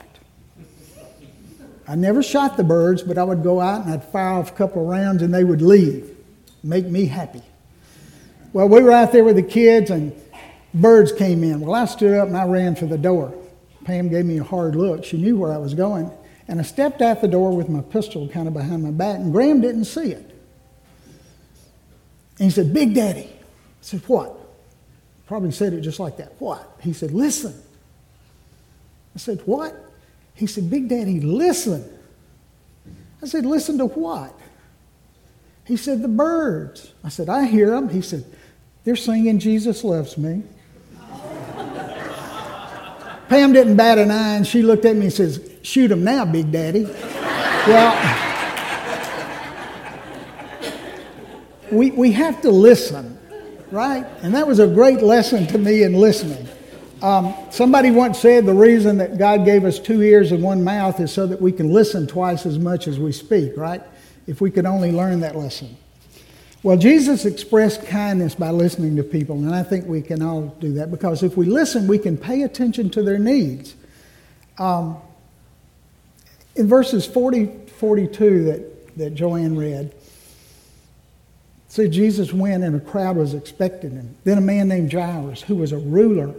I 1.87 1.95
never 1.95 2.23
shot 2.23 2.55
the 2.55 2.63
birds, 2.63 3.01
but 3.01 3.17
I 3.17 3.23
would 3.23 3.43
go 3.43 3.59
out 3.59 3.83
and 3.83 3.93
I'd 3.93 4.03
fire 4.05 4.39
off 4.39 4.51
a 4.51 4.53
couple 4.53 4.83
of 4.83 4.87
rounds 4.87 5.21
and 5.21 5.33
they 5.33 5.43
would 5.43 5.61
leave, 5.61 6.15
make 6.63 6.85
me 6.85 7.05
happy. 7.05 7.41
Well, 8.53 8.69
we 8.69 8.81
were 8.83 8.91
out 8.91 9.11
there 9.11 9.23
with 9.23 9.35
the 9.35 9.43
kids 9.43 9.89
and 9.89 10.15
birds 10.73 11.11
came 11.11 11.43
in. 11.43 11.59
Well, 11.59 11.73
I 11.73 11.85
stood 11.85 12.17
up 12.17 12.27
and 12.27 12.37
I 12.37 12.45
ran 12.45 12.75
for 12.75 12.85
the 12.85 12.97
door. 12.97 13.33
Pam 13.83 14.09
gave 14.09 14.25
me 14.25 14.37
a 14.37 14.43
hard 14.43 14.75
look. 14.75 15.03
She 15.03 15.17
knew 15.17 15.37
where 15.37 15.51
I 15.51 15.57
was 15.57 15.73
going. 15.73 16.11
And 16.47 16.59
I 16.59 16.63
stepped 16.63 17.01
out 17.01 17.21
the 17.21 17.27
door 17.27 17.55
with 17.55 17.67
my 17.67 17.81
pistol 17.81 18.27
kind 18.29 18.47
of 18.47 18.53
behind 18.53 18.83
my 18.83 18.91
back, 18.91 19.17
and 19.17 19.31
Graham 19.31 19.61
didn't 19.61 19.85
see 19.85 20.11
it. 20.11 20.29
And 22.37 22.45
he 22.45 22.49
said, 22.49 22.73
Big 22.73 22.93
Daddy. 22.93 23.29
I 23.29 23.81
said, 23.81 24.01
What? 24.07 24.37
Probably 25.25 25.51
said 25.51 25.73
it 25.73 25.81
just 25.81 25.99
like 25.99 26.17
that. 26.17 26.33
What? 26.39 26.79
He 26.81 26.93
said, 26.93 27.11
Listen. 27.11 27.53
I 29.15 29.19
said, 29.19 29.41
What? 29.45 29.73
He 30.35 30.47
said, 30.47 30.69
Big 30.69 30.89
Daddy, 30.89 31.21
listen. 31.21 31.89
I 33.21 33.25
said, 33.25 33.45
Listen 33.45 33.77
to 33.77 33.85
what? 33.85 34.37
He 35.65 35.77
said, 35.77 36.01
The 36.01 36.09
birds. 36.09 36.91
I 37.03 37.09
said, 37.09 37.29
I 37.29 37.45
hear 37.45 37.71
them. 37.71 37.87
He 37.87 38.01
said, 38.01 38.25
they're 38.83 38.95
singing 38.95 39.39
Jesus 39.39 39.83
Loves 39.83 40.17
Me. 40.17 40.43
Pam 43.29 43.53
didn't 43.53 43.77
bat 43.77 43.97
an 43.97 44.11
eye 44.11 44.35
and 44.35 44.45
she 44.45 44.61
looked 44.61 44.85
at 44.85 44.95
me 44.95 45.05
and 45.05 45.13
says, 45.13 45.49
Shoot 45.63 45.91
him 45.91 46.03
now, 46.03 46.25
Big 46.25 46.51
Daddy. 46.51 46.83
well, 46.83 48.19
we, 51.71 51.91
we 51.91 52.11
have 52.11 52.41
to 52.41 52.51
listen, 52.51 53.17
right? 53.71 54.05
And 54.21 54.35
that 54.35 54.45
was 54.45 54.59
a 54.59 54.67
great 54.67 55.01
lesson 55.01 55.47
to 55.47 55.57
me 55.57 55.83
in 55.83 55.93
listening. 55.93 56.47
Um, 57.01 57.33
somebody 57.49 57.91
once 57.91 58.19
said 58.19 58.45
the 58.45 58.53
reason 58.53 58.97
that 58.99 59.17
God 59.17 59.45
gave 59.45 59.65
us 59.65 59.79
two 59.79 60.01
ears 60.01 60.31
and 60.31 60.43
one 60.43 60.63
mouth 60.63 60.99
is 60.99 61.11
so 61.11 61.25
that 61.27 61.41
we 61.41 61.51
can 61.51 61.71
listen 61.71 62.07
twice 62.07 62.45
as 62.45 62.59
much 62.59 62.87
as 62.87 62.99
we 62.99 63.11
speak, 63.11 63.57
right? 63.57 63.81
If 64.27 64.41
we 64.41 64.51
could 64.51 64.65
only 64.65 64.91
learn 64.91 65.21
that 65.21 65.35
lesson. 65.35 65.75
Well, 66.63 66.77
Jesus 66.77 67.25
expressed 67.25 67.85
kindness 67.87 68.35
by 68.35 68.51
listening 68.51 68.95
to 68.95 69.03
people, 69.03 69.35
and 69.35 69.53
I 69.53 69.63
think 69.63 69.85
we 69.85 70.01
can 70.01 70.21
all 70.21 70.55
do 70.61 70.75
that 70.75 70.91
because 70.91 71.21
if 71.21 71.35
we 71.35 71.45
listen, 71.45 71.87
we 71.87 71.99
can 71.99 72.17
pay 72.17 72.43
attention 72.43 72.89
to 72.91 73.03
their 73.03 73.19
needs. 73.19 73.75
Um, 74.57 74.97
in 76.55 76.69
verses 76.69 77.05
40, 77.05 77.67
42 77.67 78.45
that, 78.45 78.97
that 78.97 79.09
Joanne 79.13 79.57
read, 79.57 79.93
see 81.67 81.89
Jesus 81.89 82.31
went 82.31 82.63
and 82.63 82.77
a 82.77 82.79
crowd 82.79 83.17
was 83.17 83.33
expecting 83.33 83.91
him. 83.91 84.15
Then 84.23 84.37
a 84.37 84.41
man 84.41 84.69
named 84.69 84.93
Jairus, 84.93 85.41
who 85.41 85.57
was 85.57 85.73
a 85.73 85.77
ruler, 85.77 86.33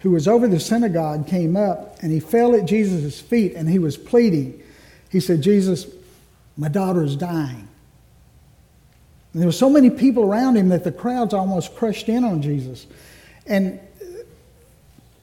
who 0.00 0.10
was 0.10 0.26
over 0.26 0.48
the 0.48 0.58
synagogue, 0.58 1.28
came 1.28 1.56
up 1.56 2.02
and 2.02 2.10
he 2.10 2.18
fell 2.18 2.56
at 2.56 2.64
Jesus' 2.64 3.20
feet 3.20 3.54
and 3.54 3.68
he 3.68 3.78
was 3.78 3.96
pleading. 3.96 4.60
He 5.08 5.20
said, 5.20 5.40
Jesus, 5.40 5.86
my 6.56 6.68
daughter 6.68 7.04
is 7.04 7.14
dying. 7.14 7.67
And 9.38 9.42
there 9.44 9.46
were 9.46 9.52
so 9.52 9.70
many 9.70 9.88
people 9.88 10.24
around 10.24 10.56
him 10.56 10.70
that 10.70 10.82
the 10.82 10.90
crowds 10.90 11.32
almost 11.32 11.76
crushed 11.76 12.08
in 12.08 12.24
on 12.24 12.42
Jesus. 12.42 12.88
And, 13.46 13.78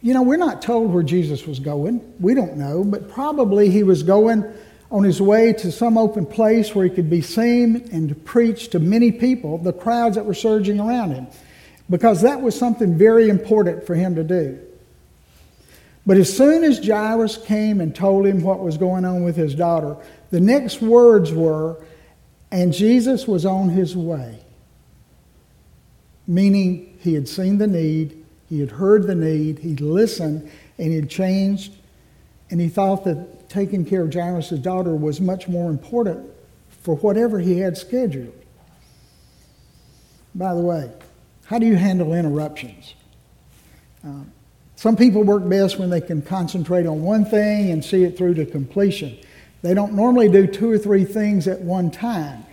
you 0.01 0.13
know, 0.13 0.21
we're 0.21 0.37
not 0.37 0.61
told 0.61 0.93
where 0.93 1.03
Jesus 1.03 1.45
was 1.45 1.59
going. 1.59 2.13
We 2.21 2.33
don't 2.33 2.55
know, 2.55 2.85
but 2.85 3.09
probably 3.09 3.69
he 3.69 3.83
was 3.83 4.03
going 4.03 4.45
on 4.89 5.03
his 5.03 5.21
way 5.21 5.51
to 5.51 5.69
some 5.69 5.97
open 5.97 6.25
place 6.25 6.73
where 6.73 6.87
he 6.87 6.95
could 6.95 7.09
be 7.09 7.19
seen 7.19 7.89
and 7.91 8.23
preach 8.23 8.69
to 8.69 8.79
many 8.79 9.11
people, 9.11 9.57
the 9.57 9.73
crowds 9.73 10.15
that 10.15 10.25
were 10.25 10.33
surging 10.33 10.79
around 10.79 11.11
him, 11.11 11.27
because 11.89 12.21
that 12.21 12.41
was 12.41 12.57
something 12.57 12.97
very 12.97 13.27
important 13.27 13.85
for 13.85 13.95
him 13.95 14.15
to 14.15 14.23
do. 14.23 14.57
But 16.05 16.15
as 16.15 16.33
soon 16.33 16.63
as 16.63 16.79
Jairus 16.79 17.35
came 17.35 17.81
and 17.81 17.93
told 17.93 18.25
him 18.25 18.43
what 18.43 18.61
was 18.61 18.77
going 18.77 19.03
on 19.03 19.25
with 19.25 19.35
his 19.35 19.53
daughter, 19.55 19.97
the 20.31 20.39
next 20.39 20.81
words 20.81 21.33
were, 21.33 21.83
and 22.51 22.73
Jesus 22.73 23.27
was 23.27 23.45
on 23.45 23.69
his 23.69 23.95
way, 23.95 24.39
meaning 26.27 26.97
he 26.99 27.13
had 27.13 27.27
seen 27.27 27.57
the 27.57 27.67
need, 27.67 28.23
he 28.49 28.59
had 28.59 28.71
heard 28.71 29.07
the 29.07 29.15
need, 29.15 29.59
he'd 29.59 29.81
listened, 29.81 30.49
and 30.77 30.91
he'd 30.91 31.09
changed, 31.09 31.73
and 32.49 32.61
he 32.61 32.69
thought 32.69 33.03
that 33.05 33.49
taking 33.49 33.85
care 33.85 34.01
of 34.01 34.13
Jairus' 34.13 34.51
daughter 34.51 34.95
was 34.95 35.19
much 35.19 35.47
more 35.47 35.69
important 35.69 36.29
for 36.81 36.95
whatever 36.97 37.39
he 37.39 37.59
had 37.59 37.77
scheduled. 37.77 38.33
By 40.35 40.53
the 40.53 40.61
way, 40.61 40.91
How 41.45 41.59
do 41.59 41.65
you 41.67 41.75
handle 41.75 42.13
interruptions? 42.13 42.95
Uh, 44.03 44.23
some 44.75 44.95
people 44.95 45.23
work 45.23 45.47
best 45.47 45.77
when 45.77 45.89
they 45.89 46.01
can 46.01 46.21
concentrate 46.21 46.85
on 46.85 47.01
one 47.01 47.23
thing 47.23 47.71
and 47.71 47.85
see 47.85 48.03
it 48.03 48.17
through 48.17 48.33
to 48.35 48.45
completion. 48.45 49.17
They 49.65 49.73
don't 49.73 49.93
normally 49.93 50.29
do 50.29 50.45
two 50.45 50.69
or 50.69 50.77
three 50.77 51.05
things 51.05 51.47
at 51.47 51.59
one 51.59 51.89
time. 51.89 52.45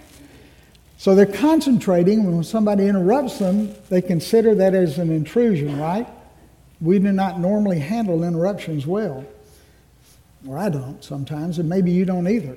So 0.97 1.14
they're 1.14 1.26
concentrating. 1.26 2.25
When 2.25 2.42
somebody 2.42 2.87
interrupts 2.87 3.38
them, 3.38 3.75
they 3.90 4.00
consider 4.00 4.54
that 4.54 4.73
as 4.73 4.97
an 4.97 5.11
intrusion, 5.11 5.78
right? 5.78 6.09
We 6.81 6.99
do 6.99 7.12
not 7.12 7.38
normally 7.38 7.81
handle 7.81 8.25
interruptions 8.25 8.87
well. 8.87 9.26
Or 10.49 10.57
I 10.57 10.71
don't 10.71 11.04
sometimes, 11.04 11.59
and 11.59 11.69
maybe 11.69 11.90
you 11.90 12.07
don't 12.07 12.26
either. 12.26 12.57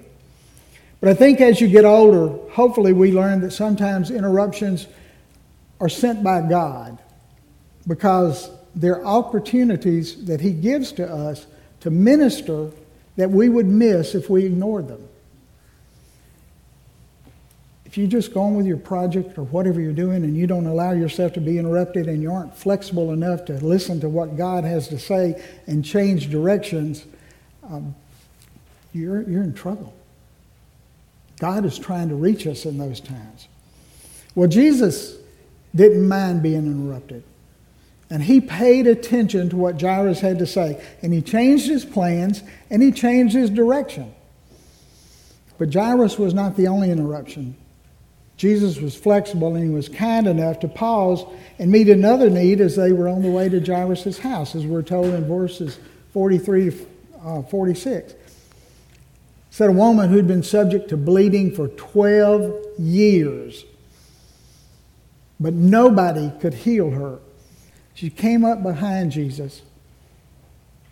But 1.02 1.10
I 1.10 1.16
think 1.16 1.42
as 1.42 1.60
you 1.60 1.68
get 1.68 1.84
older, 1.84 2.30
hopefully 2.52 2.94
we 2.94 3.12
learn 3.12 3.42
that 3.42 3.52
sometimes 3.52 4.10
interruptions 4.10 4.88
are 5.82 5.90
sent 5.90 6.24
by 6.24 6.40
God 6.40 6.98
because 7.86 8.50
they're 8.74 9.06
opportunities 9.06 10.28
that 10.28 10.40
He 10.40 10.54
gives 10.54 10.94
to 10.94 11.06
us 11.06 11.46
to 11.82 11.90
minister 11.90 12.72
that 13.18 13.30
we 13.32 13.50
would 13.50 13.68
miss 13.68 14.16
if 14.16 14.30
we 14.30 14.46
ignored 14.46 14.88
them. 14.88 15.08
If 17.86 17.98
you 17.98 18.08
just 18.08 18.34
go 18.34 18.42
on 18.42 18.56
with 18.56 18.66
your 18.66 18.78
project 18.78 19.38
or 19.38 19.44
whatever 19.44 19.80
you're 19.80 19.94
doing 19.94 20.26
and 20.26 20.36
you 20.36 20.48
don't 20.48 20.66
allow 20.66 20.92
yourself 20.92 21.32
to 21.34 21.40
be 21.40 21.58
interrupted 21.58 22.08
and 22.08 22.22
you 22.22 22.32
aren't 22.32 22.54
flexible 22.54 23.14
enough 23.14 23.46
to 23.46 23.54
listen 23.54 24.02
to 24.02 24.10
what 24.10 24.36
God 24.36 24.66
has 24.66 24.90
to 24.90 25.00
say 25.00 25.42
and 25.66 25.86
change 25.86 26.30
directions, 26.30 27.06
um, 27.64 27.96
you're, 28.92 29.22
you're 29.30 29.44
in 29.44 29.54
trouble. 29.54 29.94
God 31.40 31.64
is 31.64 31.80
trying 31.80 32.10
to 32.10 32.16
reach 32.16 32.48
us 32.48 32.66
in 32.66 32.78
those 32.78 33.00
times. 33.00 33.48
Well, 34.36 34.50
Jesus 34.50 35.16
didn't 35.74 36.08
mind 36.08 36.44
being 36.44 36.66
interrupted. 36.66 37.24
And 38.10 38.22
he 38.22 38.40
paid 38.40 38.86
attention 38.86 39.50
to 39.50 39.56
what 39.56 39.82
Jairus 39.82 40.20
had 40.20 40.40
to 40.40 40.46
say. 40.46 40.84
And 41.02 41.12
he 41.12 41.22
changed 41.22 41.68
his 41.68 41.84
plans 41.84 42.44
and 42.70 42.84
he 42.84 42.92
changed 42.92 43.36
his 43.36 43.50
direction. 43.50 44.14
But 45.58 45.74
Jairus 45.74 46.20
was 46.20 46.34
not 46.34 46.56
the 46.56 46.68
only 46.68 46.92
interruption. 46.92 47.56
Jesus 48.38 48.80
was 48.80 48.96
flexible 48.96 49.56
and 49.56 49.64
he 49.64 49.70
was 49.70 49.88
kind 49.88 50.28
enough 50.28 50.60
to 50.60 50.68
pause 50.68 51.24
and 51.58 51.72
meet 51.72 51.88
another 51.90 52.30
need 52.30 52.60
as 52.60 52.76
they 52.76 52.92
were 52.92 53.08
on 53.08 53.22
the 53.22 53.32
way 53.32 53.48
to 53.48 53.60
Jairus' 53.60 54.20
house, 54.20 54.56
as 54.56 54.66
we're 54.66 54.82
told 54.82 55.08
in 55.08 55.26
verses 55.26 55.80
43 56.14 56.72
to 56.72 56.88
uh, 57.26 57.42
46. 57.44 58.12
It 58.12 58.20
said 59.50 59.70
a 59.70 59.74
woman 59.74 60.10
who'd 60.10 60.28
been 60.28 60.44
subject 60.44 60.90
to 60.90 60.98
bleeding 60.98 61.56
for 61.56 61.70
12 61.70 62.80
years, 62.80 63.64
but 65.40 65.54
nobody 65.54 66.32
could 66.42 66.54
heal 66.54 66.92
her. 66.92 67.20
She 67.96 68.10
came 68.10 68.46
up 68.46 68.62
behind 68.62 69.12
Jesus, 69.12 69.62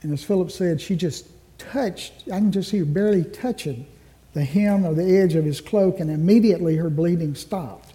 and 0.01 0.11
as 0.11 0.23
Philip 0.23 0.49
said, 0.49 0.81
she 0.81 0.95
just 0.95 1.27
touched, 1.57 2.13
I 2.27 2.37
can 2.37 2.51
just 2.51 2.69
see 2.69 2.79
her 2.79 2.85
barely 2.85 3.23
touching 3.23 3.85
the 4.33 4.43
hem 4.43 4.85
or 4.85 4.93
the 4.93 5.17
edge 5.17 5.35
of 5.35 5.45
his 5.45 5.61
cloak, 5.61 5.99
and 5.99 6.09
immediately 6.09 6.75
her 6.77 6.89
bleeding 6.89 7.35
stopped. 7.35 7.93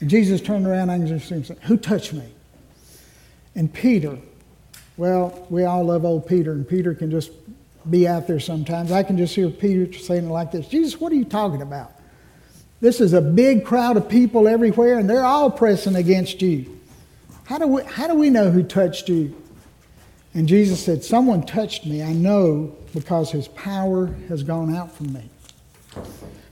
And 0.00 0.08
Jesus 0.10 0.40
turned 0.40 0.66
around 0.66 0.90
and 0.90 1.08
just 1.08 1.28
said, 1.28 1.58
Who 1.62 1.76
touched 1.76 2.12
me? 2.12 2.28
And 3.54 3.72
Peter, 3.72 4.18
well, 4.96 5.46
we 5.48 5.64
all 5.64 5.84
love 5.84 6.04
old 6.04 6.26
Peter, 6.26 6.52
and 6.52 6.68
Peter 6.68 6.94
can 6.94 7.10
just 7.10 7.32
be 7.90 8.06
out 8.06 8.26
there 8.26 8.40
sometimes. 8.40 8.92
I 8.92 9.02
can 9.02 9.16
just 9.16 9.34
hear 9.34 9.48
Peter 9.48 9.92
saying 9.98 10.26
it 10.26 10.30
like 10.30 10.52
this 10.52 10.68
Jesus, 10.68 11.00
what 11.00 11.12
are 11.12 11.16
you 11.16 11.24
talking 11.24 11.62
about? 11.62 11.92
This 12.80 13.00
is 13.00 13.14
a 13.14 13.22
big 13.22 13.64
crowd 13.64 13.96
of 13.96 14.08
people 14.08 14.46
everywhere, 14.46 14.98
and 14.98 15.08
they're 15.08 15.24
all 15.24 15.50
pressing 15.50 15.96
against 15.96 16.42
you. 16.42 16.75
How 17.46 17.58
do 17.58 17.66
we, 17.68 17.82
how 17.84 18.08
do 18.08 18.14
we 18.14 18.28
know 18.28 18.50
who 18.50 18.62
touched 18.62 19.08
you? 19.08 19.34
And 20.34 20.48
Jesus 20.48 20.84
said, 20.84 21.04
Someone 21.04 21.46
touched 21.46 21.86
me. 21.86 22.02
I 22.02 22.12
know 22.12 22.76
because 22.92 23.30
his 23.30 23.48
power 23.48 24.06
has 24.28 24.42
gone 24.42 24.74
out 24.74 24.94
from 24.94 25.12
me. 25.12 25.30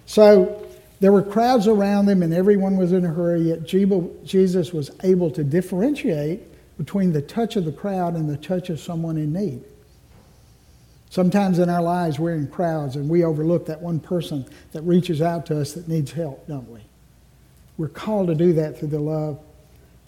So 0.07 0.67
there 1.01 1.11
were 1.13 1.23
crowds 1.23 1.67
around 1.67 2.07
them, 2.07 2.23
and 2.23 2.33
everyone 2.33 2.77
was 2.77 2.93
in 2.93 3.05
a 3.05 3.09
hurry, 3.09 3.43
yet 3.43 3.65
Jesus 3.65 4.73
was 4.73 4.91
able 5.03 5.31
to 5.33 5.43
differentiate 5.43 6.43
between 6.79 7.13
the 7.13 7.23
touch 7.23 7.57
of 7.57 7.65
the 7.65 7.73
crowd 7.73 8.15
and 8.15 8.29
the 8.29 8.37
touch 8.37 8.71
of 8.71 8.79
someone 8.79 9.17
in 9.17 9.33
need. 9.33 9.63
Sometimes 11.11 11.59
in 11.59 11.69
our 11.69 11.83
lives, 11.83 12.19
we're 12.19 12.35
in 12.35 12.49
crowds 12.49 12.97
and 12.97 13.09
we 13.09 13.23
overlook 13.23 13.67
that 13.67 13.81
one 13.81 14.01
person 14.01 14.45
that 14.73 14.83
reaches 14.83 15.23
out 15.23 15.47
to 15.47 15.61
us 15.61 15.73
that 15.75 15.89
needs 15.89 16.11
help, 16.11 16.47
don't 16.49 16.69
we? 16.69 16.81
We're 17.79 17.89
called 17.89 18.29
to 18.29 18.35
do 18.35 18.53
that 18.55 18.79
through 18.79 18.89
the 18.89 18.99
love 18.99 19.39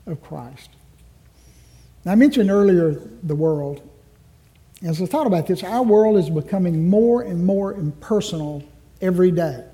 of 0.07 0.23
Christ. 0.23 0.71
Now, 2.05 2.13
I 2.13 2.15
mentioned 2.15 2.51
earlier 2.51 3.01
the 3.23 3.35
world. 3.35 3.83
As 4.83 5.03
I 5.03 5.07
thought 5.07 5.27
about 5.27 5.47
this, 5.47 5.65
our 5.65 5.83
world 5.83 6.17
is 6.17 6.31
becoming 6.31 6.89
more 6.89 7.23
and 7.23 7.45
more 7.45 7.75
impersonal 7.75 8.63
every 9.01 9.31
day. 9.31 9.65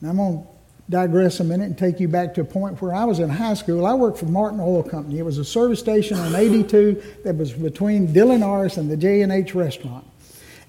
Now, 0.00 0.10
I'm 0.10 0.16
going 0.16 0.42
to 0.42 0.48
digress 0.90 1.40
a 1.40 1.44
minute 1.44 1.64
and 1.64 1.78
take 1.78 2.00
you 2.00 2.08
back 2.08 2.34
to 2.34 2.42
a 2.42 2.44
point 2.44 2.82
where 2.82 2.94
I 2.94 3.04
was 3.04 3.20
in 3.20 3.30
high 3.30 3.54
school. 3.54 3.86
I 3.86 3.94
worked 3.94 4.18
for 4.18 4.26
Martin 4.26 4.60
Oil 4.60 4.82
Company. 4.82 5.18
It 5.18 5.22
was 5.22 5.38
a 5.38 5.44
service 5.44 5.80
station 5.80 6.18
on 6.18 6.34
82 6.34 7.02
that 7.24 7.36
was 7.36 7.52
between 7.52 8.12
Dillon 8.12 8.40
Norris 8.40 8.76
and 8.76 8.90
the 8.90 8.96
J&H 8.96 9.54
restaurant. 9.54 10.04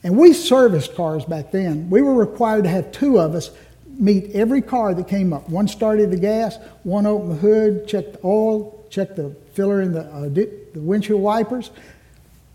And 0.04 0.18
we 0.18 0.34
serviced 0.34 0.96
cars 0.96 1.26
back 1.26 1.52
then. 1.52 1.90
We 1.90 2.02
were 2.02 2.14
required 2.14 2.64
to 2.64 2.70
have 2.70 2.92
two 2.92 3.20
of 3.20 3.34
us 3.34 3.50
meet 4.00 4.32
every 4.36 4.62
car 4.62 4.94
that 4.94 5.08
came 5.08 5.34
up. 5.34 5.50
One 5.50 5.68
started 5.68 6.12
the 6.12 6.18
gas, 6.18 6.58
one 6.84 7.06
opened 7.06 7.32
the 7.32 7.36
hood, 7.36 7.88
checked 7.88 8.14
the 8.14 8.20
oil, 8.26 8.86
checked 8.90 9.16
the 9.16 9.36
filler 9.54 9.82
in 9.82 9.92
the, 9.94 10.02
uh, 10.02 10.30
the 10.30 10.50
windshield 10.76 11.22
wipers. 11.22 11.72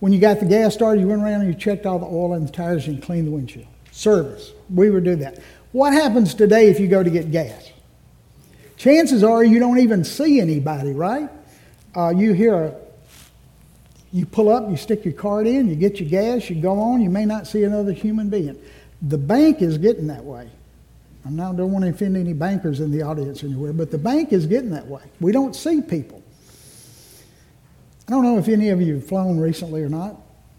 When 0.00 0.12
you 0.12 0.18
got 0.18 0.40
the 0.40 0.47
gas 0.47 0.75
started, 0.75 1.00
you 1.00 1.09
went 1.09 1.23
around 1.23 1.42
and 1.42 1.52
you 1.52 1.59
checked 1.59 1.87
all 1.87 1.99
the 1.99 2.06
oil 2.06 2.32
and 2.32 2.49
the 2.49 2.52
tires 2.52 2.87
and 2.87 3.02
cleaned 3.02 3.26
the 3.26 3.32
windshield. 3.32 3.66
Service. 3.90 4.52
We 4.75 4.90
would 4.90 5.04
do 5.04 5.16
that. 5.16 5.38
What 5.73 5.92
happens 5.92 6.35
today 6.35 6.68
if 6.68 6.80
you 6.80 6.88
go 6.88 7.02
to 7.02 7.11
get 7.11 7.30
gas? 7.30 7.70
Chances 8.76 9.23
are 9.23 9.44
you 9.44 9.59
don't 9.59 9.78
even 9.78 10.04
see 10.04 10.40
anybody, 10.40 10.92
right? 10.92 11.28
Uh, 11.94 12.11
you 12.11 12.32
hear 12.32 12.54
a, 12.54 12.75
you 14.12 14.25
pull 14.25 14.49
up, 14.49 14.70
you 14.70 14.76
stick 14.76 15.04
your 15.04 15.14
card 15.14 15.47
in, 15.47 15.68
you 15.68 15.76
get 15.76 16.00
your 16.00 16.09
gas, 16.09 16.49
you 16.49 16.56
go 16.56 16.80
on, 16.80 17.00
you 17.00 17.11
may 17.11 17.25
not 17.25 17.47
see 17.47 17.62
another 17.64 17.92
human 17.92 18.30
being. 18.30 18.61
The 19.02 19.18
bank 19.18 19.61
is 19.61 19.78
getting 19.78 20.06
that 20.09 20.25
way. 20.25 20.49
I 21.30 21.32
now 21.32 21.52
don't 21.52 21.70
want 21.70 21.84
to 21.84 21.90
offend 21.90 22.16
any 22.16 22.32
bankers 22.32 22.80
in 22.80 22.90
the 22.90 23.02
audience 23.02 23.44
anywhere, 23.44 23.72
but 23.72 23.92
the 23.92 23.99
bank 23.99 24.32
is 24.32 24.46
getting 24.46 24.70
that 24.70 24.88
way. 24.88 25.02
We 25.20 25.30
don't 25.30 25.54
see 25.54 25.80
people. 25.80 26.20
I 28.08 28.10
don't 28.10 28.25
know 28.25 28.37
if 28.37 28.49
any 28.49 28.70
of 28.70 28.82
you 28.82 28.94
have 28.94 29.06
flown 29.06 29.38
recently 29.38 29.84
or 29.84 29.88
not, 29.88 30.16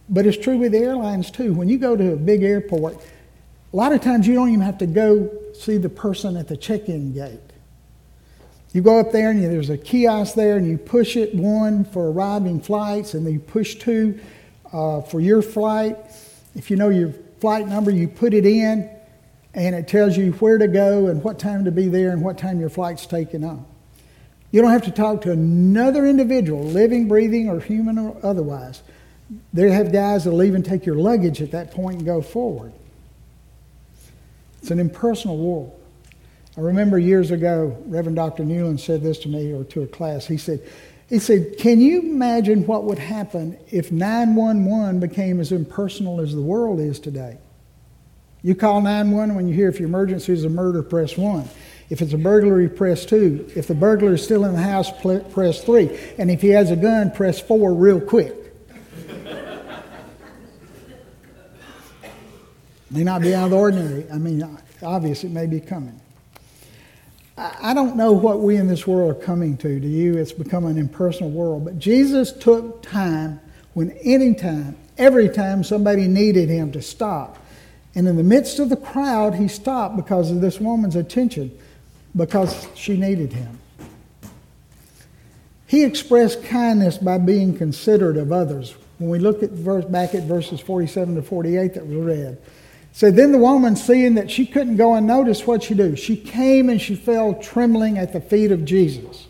but 0.08 0.25
it's 0.25 0.38
true 0.38 0.58
with 0.58 0.72
the 0.72 0.78
airlines 0.78 1.30
too. 1.30 1.54
When 1.54 1.68
you 1.68 1.78
go 1.78 1.98
to 1.98 2.13
a 2.13 2.16
big 2.16 2.44
airport, 2.44 2.96
a 2.96 3.75
lot 3.75 3.92
of 3.92 4.00
times 4.00 4.25
you 4.25 4.34
don't 4.34 4.48
even 4.48 4.62
have 4.62 4.78
to 4.78 4.86
go 4.86 5.30
see 5.54 5.75
the 5.75 5.90
person 5.90 6.38
at 6.38 6.48
the 6.48 6.56
check 6.56 6.88
in 6.88 7.12
gate. 7.12 7.40
You 8.72 8.82
go 8.82 8.98
up 8.98 9.12
there 9.12 9.32
and 9.32 9.44
there's 9.44 9.70
a 9.70 9.78
kiosk 9.78 10.36
there 10.36 10.56
and 10.56 10.66
you 10.66 10.78
push 10.78 11.18
it 11.18 11.36
one 11.36 11.84
for 11.84 12.12
arriving 12.12 12.62
flights 12.62 13.13
and 13.13 13.25
then 13.25 13.34
you 13.34 13.40
push 13.42 13.75
two 13.75 14.18
uh, 14.72 15.01
for 15.01 15.20
your 15.20 15.42
flight. 15.42 15.98
If 16.56 16.72
you 16.72 16.78
know 16.78 16.88
your 16.88 17.12
flight 17.42 17.68
number, 17.68 17.92
you 17.92 18.08
put 18.08 18.34
it 18.34 18.46
in 18.46 18.90
and 19.53 19.75
it 19.75 19.88
tells 19.88 20.17
you 20.17 20.31
where 20.34 20.58
to 20.58 20.67
go 20.67 21.08
and 21.08 21.24
what 21.24 21.39
time 21.39 21.65
to 21.65 21.72
be 21.72 21.88
there 21.88 22.12
and 22.12 22.22
what 22.22 22.38
time 22.38 22.60
your 22.60 22.70
flight's 22.70 23.05
taking 23.05 23.43
off. 23.43 23.60
You 24.51 24.62
don't 24.62 24.72
have 24.72 24.84
to 24.84 24.91
talk 24.91 25.22
to 25.22 25.31
another 25.31 26.05
individual, 26.05 26.63
living, 26.63 27.08
breathing, 27.08 27.50
or 27.50 27.60
human 27.60 27.98
or 27.98 28.17
otherwise. 28.24 28.81
They 29.53 29.72
have 29.72 29.93
guys 29.93 30.25
that'll 30.25 30.43
even 30.43 30.62
take 30.62 30.86
your 30.86 30.96
luggage 30.96 31.41
at 31.41 31.51
that 31.51 31.72
point 31.72 31.98
and 31.98 32.05
go 32.05 32.22
forward. 32.22 32.74
It's 34.62 34.72
an 34.72 34.79
impersonal 34.79 35.38
world. 35.38 35.77
I 36.58 36.62
remember 36.62 37.00
years 37.00 37.31
ago, 37.31 37.77
Reverend 37.86 38.17
Dr. 38.17 38.43
Newland 38.43 38.81
said 38.81 39.01
this 39.01 39.20
to 39.20 39.29
me 39.29 39.53
or 39.53 39.63
to 39.65 39.84
a 39.84 39.88
class. 39.88 40.25
He 40.25 40.38
said, 40.38 40.62
he 41.08 41.20
said, 41.20 41.58
Can 41.58 41.79
you 41.79 42.01
imagine 42.01 42.65
what 42.67 42.84
would 42.84 43.00
happen 43.00 43.58
if 43.70 43.91
911 43.91 45.00
became 45.00 45.39
as 45.39 45.51
impersonal 45.51 46.20
as 46.20 46.36
the 46.36 46.41
world 46.41 46.79
is 46.79 47.00
today? 47.00 47.38
You 48.44 48.56
call 48.56 48.82
911 48.82 49.36
when 49.36 49.48
you 49.48 49.54
hear 49.54 49.70
if 49.70 49.80
your 49.80 49.88
emergency 49.88 50.34
is 50.34 50.44
a 50.46 50.50
murder, 50.50 50.82
press 50.82 51.16
1. 51.16 51.48
If 51.90 52.02
it's 52.02 52.14
a 52.14 52.18
burglary, 52.18 52.70
press 52.70 53.06
2. 53.06 53.52
If 53.56 53.68
the 53.68 53.76
burglar 53.76 54.14
is 54.14 54.24
still 54.24 54.46
in 54.46 54.54
the 54.54 54.62
house, 54.62 54.90
press 55.02 55.64
3. 55.64 56.16
And 56.18 56.32
if 56.32 56.42
he 56.42 56.50
has 56.50 56.72
a 56.72 56.76
gun, 56.76 57.12
press 57.12 57.40
4 57.40 57.74
real 57.74 58.02
quick. 58.02 58.36
may 62.90 63.04
not 63.04 63.22
be 63.22 63.34
out 63.34 63.46
of 63.46 63.52
the 63.52 63.58
ordinary. 63.58 64.06
I 64.12 64.18
mean, 64.18 64.58
obviously, 64.82 65.30
it 65.30 65.34
may 65.34 65.46
be 65.46 65.60
coming. 65.60 66.00
I 67.38 67.74
don't 67.74 67.96
know 67.96 68.12
what 68.12 68.42
we 68.42 68.58
in 68.58 68.68
this 68.68 68.86
world 68.86 69.12
are 69.12 69.20
coming 69.20 69.58
to. 69.58 69.80
To 69.80 69.88
you, 69.88 70.18
it's 70.18 70.34
become 70.34 70.66
an 70.66 70.78
impersonal 70.78 71.32
world. 71.32 71.66
But 71.66 71.80
Jesus 71.80 72.32
took 72.32 72.84
time 72.84 73.40
when 73.74 73.92
any 74.04 74.36
time, 74.36 74.78
every 74.98 75.30
time 75.30 75.64
somebody 75.64 76.08
needed 76.08 76.50
him 76.50 76.72
to 76.74 76.82
stop 76.82 77.41
and 77.96 78.08
in 78.08 78.16
the 78.16 78.24
midst 78.24 78.60
of 78.60 78.70
the 78.70 78.78
crowd, 78.78 79.36
he 79.36 79.48
stopped 79.48 79.98
because 79.98 80.32
of 80.32 80.40
this 80.40 80.60
woman's 80.60 80.96
attention, 80.96 81.58
because 82.16 82.68
she 82.76 82.96
needed 82.96 83.34
him. 83.34 83.60
He 85.68 85.84
expressed 85.84 86.44
kindness 86.44 86.98
by 86.98 87.18
being 87.18 87.58
considerate 87.58 88.18
of 88.18 88.32
others. 88.32 88.76
When 88.98 89.10
we 89.10 89.20
look 89.20 89.42
at 89.42 89.52
verse, 89.52 89.86
back 89.86 90.14
at 90.14 90.24
verses 90.24 90.60
47 90.60 91.16
to 91.16 91.22
48 91.22 91.74
that 91.74 91.86
we 91.86 91.96
read, 91.96 92.38
said, 92.94 93.16
Then 93.16 93.32
the 93.32 93.38
woman, 93.38 93.76
seeing 93.76 94.16
that 94.16 94.30
she 94.30 94.46
couldn't 94.46 94.78
go 94.78 94.94
unnoticed, 94.94 95.48
what 95.48 95.64
she 95.64 95.74
do? 95.74 95.96
She 95.96 96.16
came 96.18 96.70
and 96.70 96.80
she 96.80 96.96
fell 96.96 97.36
trembling 97.36 97.98
at 97.98 98.14
the 98.14 98.22
feet 98.22 98.52
of 98.52 98.66
Jesus. 98.66 99.28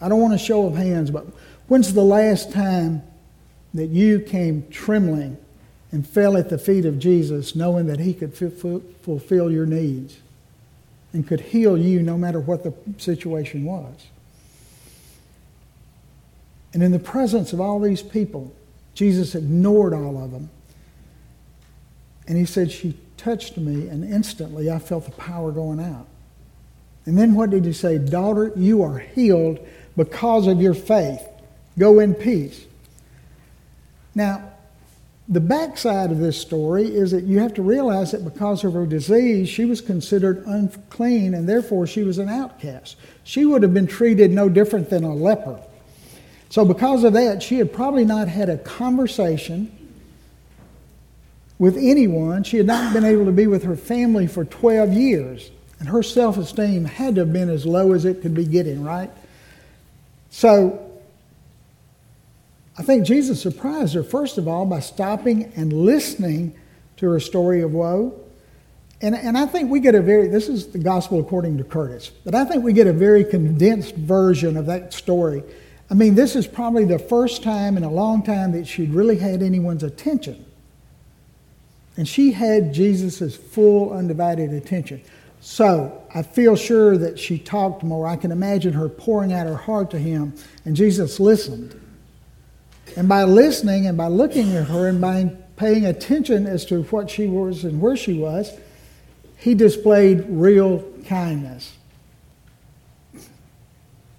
I 0.00 0.08
don't 0.08 0.20
want 0.20 0.34
a 0.34 0.38
show 0.38 0.66
of 0.66 0.74
hands, 0.76 1.10
but 1.10 1.26
when's 1.68 1.94
the 1.94 2.02
last 2.02 2.52
time 2.52 3.02
that 3.74 3.86
you 3.86 4.20
came 4.20 4.66
trembling 4.70 5.38
and 5.92 6.06
fell 6.06 6.36
at 6.36 6.50
the 6.50 6.58
feet 6.58 6.84
of 6.84 6.98
Jesus, 6.98 7.54
knowing 7.54 7.86
that 7.86 8.00
He 8.00 8.14
could 8.14 8.34
fulfill 8.34 9.50
your 9.50 9.66
needs 9.66 10.18
and 11.12 11.26
could 11.26 11.40
heal 11.40 11.78
you 11.78 12.02
no 12.02 12.18
matter 12.18 12.40
what 12.40 12.62
the 12.62 12.74
situation 12.98 13.64
was? 13.64 14.06
And 16.74 16.82
in 16.82 16.92
the 16.92 16.98
presence 16.98 17.54
of 17.54 17.60
all 17.60 17.80
these 17.80 18.02
people, 18.02 18.54
Jesus 18.92 19.34
ignored 19.34 19.94
all 19.94 20.22
of 20.22 20.30
them. 20.30 20.50
And 22.28 22.36
he 22.36 22.44
said, 22.44 22.70
She 22.70 22.98
touched 23.16 23.56
me, 23.56 23.88
and 23.88 24.04
instantly 24.04 24.70
I 24.70 24.78
felt 24.78 25.06
the 25.06 25.12
power 25.12 25.52
going 25.52 25.80
out. 25.80 26.06
And 27.06 27.16
then 27.16 27.34
what 27.34 27.50
did 27.50 27.64
he 27.64 27.72
say? 27.72 27.96
Daughter, 27.96 28.52
you 28.56 28.82
are 28.82 28.98
healed 28.98 29.58
because 29.96 30.46
of 30.46 30.60
your 30.60 30.74
faith. 30.74 31.22
Go 31.78 32.00
in 32.00 32.14
peace. 32.14 32.66
Now, 34.14 34.52
the 35.28 35.40
backside 35.40 36.12
of 36.12 36.18
this 36.18 36.40
story 36.40 36.84
is 36.84 37.10
that 37.10 37.24
you 37.24 37.40
have 37.40 37.54
to 37.54 37.62
realize 37.62 38.12
that 38.12 38.24
because 38.24 38.62
of 38.62 38.74
her 38.74 38.86
disease, 38.86 39.48
she 39.48 39.64
was 39.64 39.80
considered 39.80 40.44
unclean 40.46 41.34
and 41.34 41.48
therefore 41.48 41.86
she 41.86 42.04
was 42.04 42.18
an 42.18 42.28
outcast. 42.28 42.96
She 43.24 43.44
would 43.44 43.62
have 43.62 43.74
been 43.74 43.88
treated 43.88 44.30
no 44.30 44.48
different 44.48 44.88
than 44.88 45.02
a 45.02 45.12
leper. 45.12 45.60
So, 46.48 46.64
because 46.64 47.02
of 47.02 47.14
that, 47.14 47.42
she 47.42 47.58
had 47.58 47.72
probably 47.72 48.04
not 48.04 48.28
had 48.28 48.48
a 48.48 48.56
conversation 48.58 49.76
with 51.58 51.76
anyone. 51.76 52.44
She 52.44 52.56
had 52.56 52.66
not 52.66 52.92
been 52.92 53.04
able 53.04 53.24
to 53.24 53.32
be 53.32 53.48
with 53.48 53.64
her 53.64 53.76
family 53.76 54.28
for 54.28 54.44
12 54.44 54.92
years. 54.92 55.50
And 55.80 55.88
her 55.88 56.04
self 56.04 56.38
esteem 56.38 56.84
had 56.84 57.16
to 57.16 57.22
have 57.22 57.32
been 57.32 57.50
as 57.50 57.66
low 57.66 57.92
as 57.92 58.04
it 58.04 58.22
could 58.22 58.34
be 58.34 58.44
getting, 58.44 58.84
right? 58.84 59.10
So, 60.30 60.85
I 62.78 62.82
think 62.82 63.06
Jesus 63.06 63.40
surprised 63.40 63.94
her, 63.94 64.02
first 64.02 64.38
of 64.38 64.46
all, 64.46 64.66
by 64.66 64.80
stopping 64.80 65.52
and 65.56 65.72
listening 65.72 66.54
to 66.98 67.08
her 67.10 67.20
story 67.20 67.62
of 67.62 67.72
woe. 67.72 68.20
And, 69.00 69.14
and 69.14 69.36
I 69.36 69.46
think 69.46 69.70
we 69.70 69.80
get 69.80 69.94
a 69.94 70.00
very, 70.00 70.28
this 70.28 70.48
is 70.48 70.68
the 70.68 70.78
gospel 70.78 71.20
according 71.20 71.58
to 71.58 71.64
Curtis, 71.64 72.10
but 72.24 72.34
I 72.34 72.44
think 72.44 72.64
we 72.64 72.72
get 72.72 72.86
a 72.86 72.92
very 72.92 73.24
condensed 73.24 73.94
version 73.94 74.56
of 74.56 74.66
that 74.66 74.92
story 74.92 75.42
I 75.90 75.94
mean, 75.94 76.14
this 76.14 76.34
is 76.34 76.46
probably 76.46 76.84
the 76.84 76.98
first 76.98 77.42
time 77.42 77.76
in 77.76 77.84
a 77.84 77.90
long 77.90 78.22
time 78.22 78.52
that 78.52 78.66
she'd 78.66 78.92
really 78.92 79.18
had 79.18 79.42
anyone's 79.42 79.84
attention. 79.84 80.44
And 81.96 82.08
she 82.08 82.32
had 82.32 82.74
Jesus' 82.74 83.36
full, 83.36 83.92
undivided 83.92 84.52
attention. 84.52 85.02
So 85.40 86.04
I 86.12 86.22
feel 86.22 86.56
sure 86.56 86.98
that 86.98 87.18
she 87.18 87.38
talked 87.38 87.84
more. 87.84 88.06
I 88.06 88.16
can 88.16 88.32
imagine 88.32 88.72
her 88.72 88.88
pouring 88.88 89.32
out 89.32 89.46
her 89.46 89.56
heart 89.56 89.90
to 89.92 89.98
him, 89.98 90.34
and 90.64 90.74
Jesus 90.74 91.20
listened. 91.20 91.80
And 92.94 93.08
by 93.08 93.24
listening 93.24 93.86
and 93.86 93.96
by 93.96 94.06
looking 94.06 94.54
at 94.54 94.68
her 94.68 94.88
and 94.88 95.00
by 95.00 95.32
paying 95.56 95.86
attention 95.86 96.46
as 96.46 96.64
to 96.66 96.82
what 96.84 97.10
she 97.10 97.26
was 97.26 97.64
and 97.64 97.80
where 97.80 97.96
she 97.96 98.14
was, 98.18 98.52
he 99.38 99.54
displayed 99.54 100.24
real 100.28 100.84
kindness. 101.06 101.72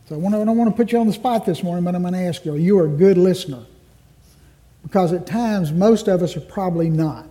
So 0.10 0.16
I, 0.16 0.30
don't 0.30 0.58
want 0.58 0.70
to 0.70 0.76
put 0.76 0.92
you 0.92 1.00
on 1.00 1.08
the 1.08 1.14
spot 1.14 1.46
this 1.46 1.64
morning, 1.64 1.84
but 1.84 1.94
I'm 1.94 2.02
going 2.02 2.14
to 2.14 2.20
ask 2.20 2.46
you, 2.46 2.56
you 2.56 2.80
are 2.80 2.86
a 2.86 2.90
good 2.90 3.18
listener. 3.18 3.66
Because 4.84 5.12
at 5.12 5.28
times, 5.28 5.72
most 5.74 6.08
of 6.08 6.24
us 6.24 6.38
are 6.38 6.42
probably 6.42 6.90
not. 6.90 7.28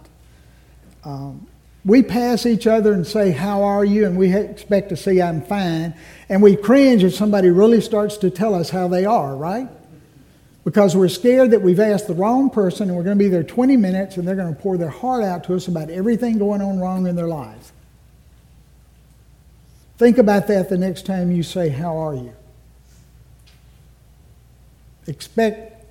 Um, 1.05 1.47
we 1.87 2.03
pass 2.03 2.45
each 2.45 2.67
other 2.67 2.93
and 2.93 3.07
say, 3.07 3.31
How 3.31 3.63
are 3.63 3.85
you? 3.85 4.05
And 4.05 4.19
we 4.19 4.35
expect 4.35 4.91
to 4.91 4.97
see, 4.97 5.23
I'm 5.23 5.41
fine. 5.41 5.95
And 6.29 6.43
we 6.43 6.55
cringe 6.55 7.03
if 7.03 7.15
somebody 7.15 7.49
really 7.49 7.81
starts 7.81 8.19
to 8.19 8.29
tell 8.29 8.55
us 8.55 8.69
how 8.69 8.89
they 8.89 9.07
are, 9.07 9.35
right? 9.35 9.69
Because 10.67 10.97
we're 10.97 11.09
scared 11.09 11.53
that 11.53 11.63
we've 11.63 11.79
asked 11.79 12.09
the 12.09 12.15
wrong 12.15 12.51
person 12.51 12.89
and 12.89 12.97
we're 12.97 13.05
going 13.05 13.17
to 13.17 13.25
be 13.25 13.31
there 13.31 13.45
20 13.45 13.77
minutes 13.77 14.17
and 14.17 14.27
they're 14.27 14.35
going 14.35 14.53
to 14.53 14.61
pour 14.61 14.77
their 14.77 14.91
heart 14.91 15.23
out 15.23 15.45
to 15.45 15.55
us 15.55 15.69
about 15.69 15.91
everything 15.91 16.39
going 16.39 16.61
on 16.61 16.81
wrong 16.81 17.07
in 17.07 17.15
their 17.15 17.29
lives. 17.29 17.73
Think 19.97 20.19
about 20.19 20.49
that 20.49 20.69
the 20.69 20.77
next 20.77 21.07
time 21.07 21.31
you 21.31 21.45
say, 21.45 21.69
How 21.69 21.97
are 21.97 22.15
you? 22.15 22.35
expect 25.07 25.85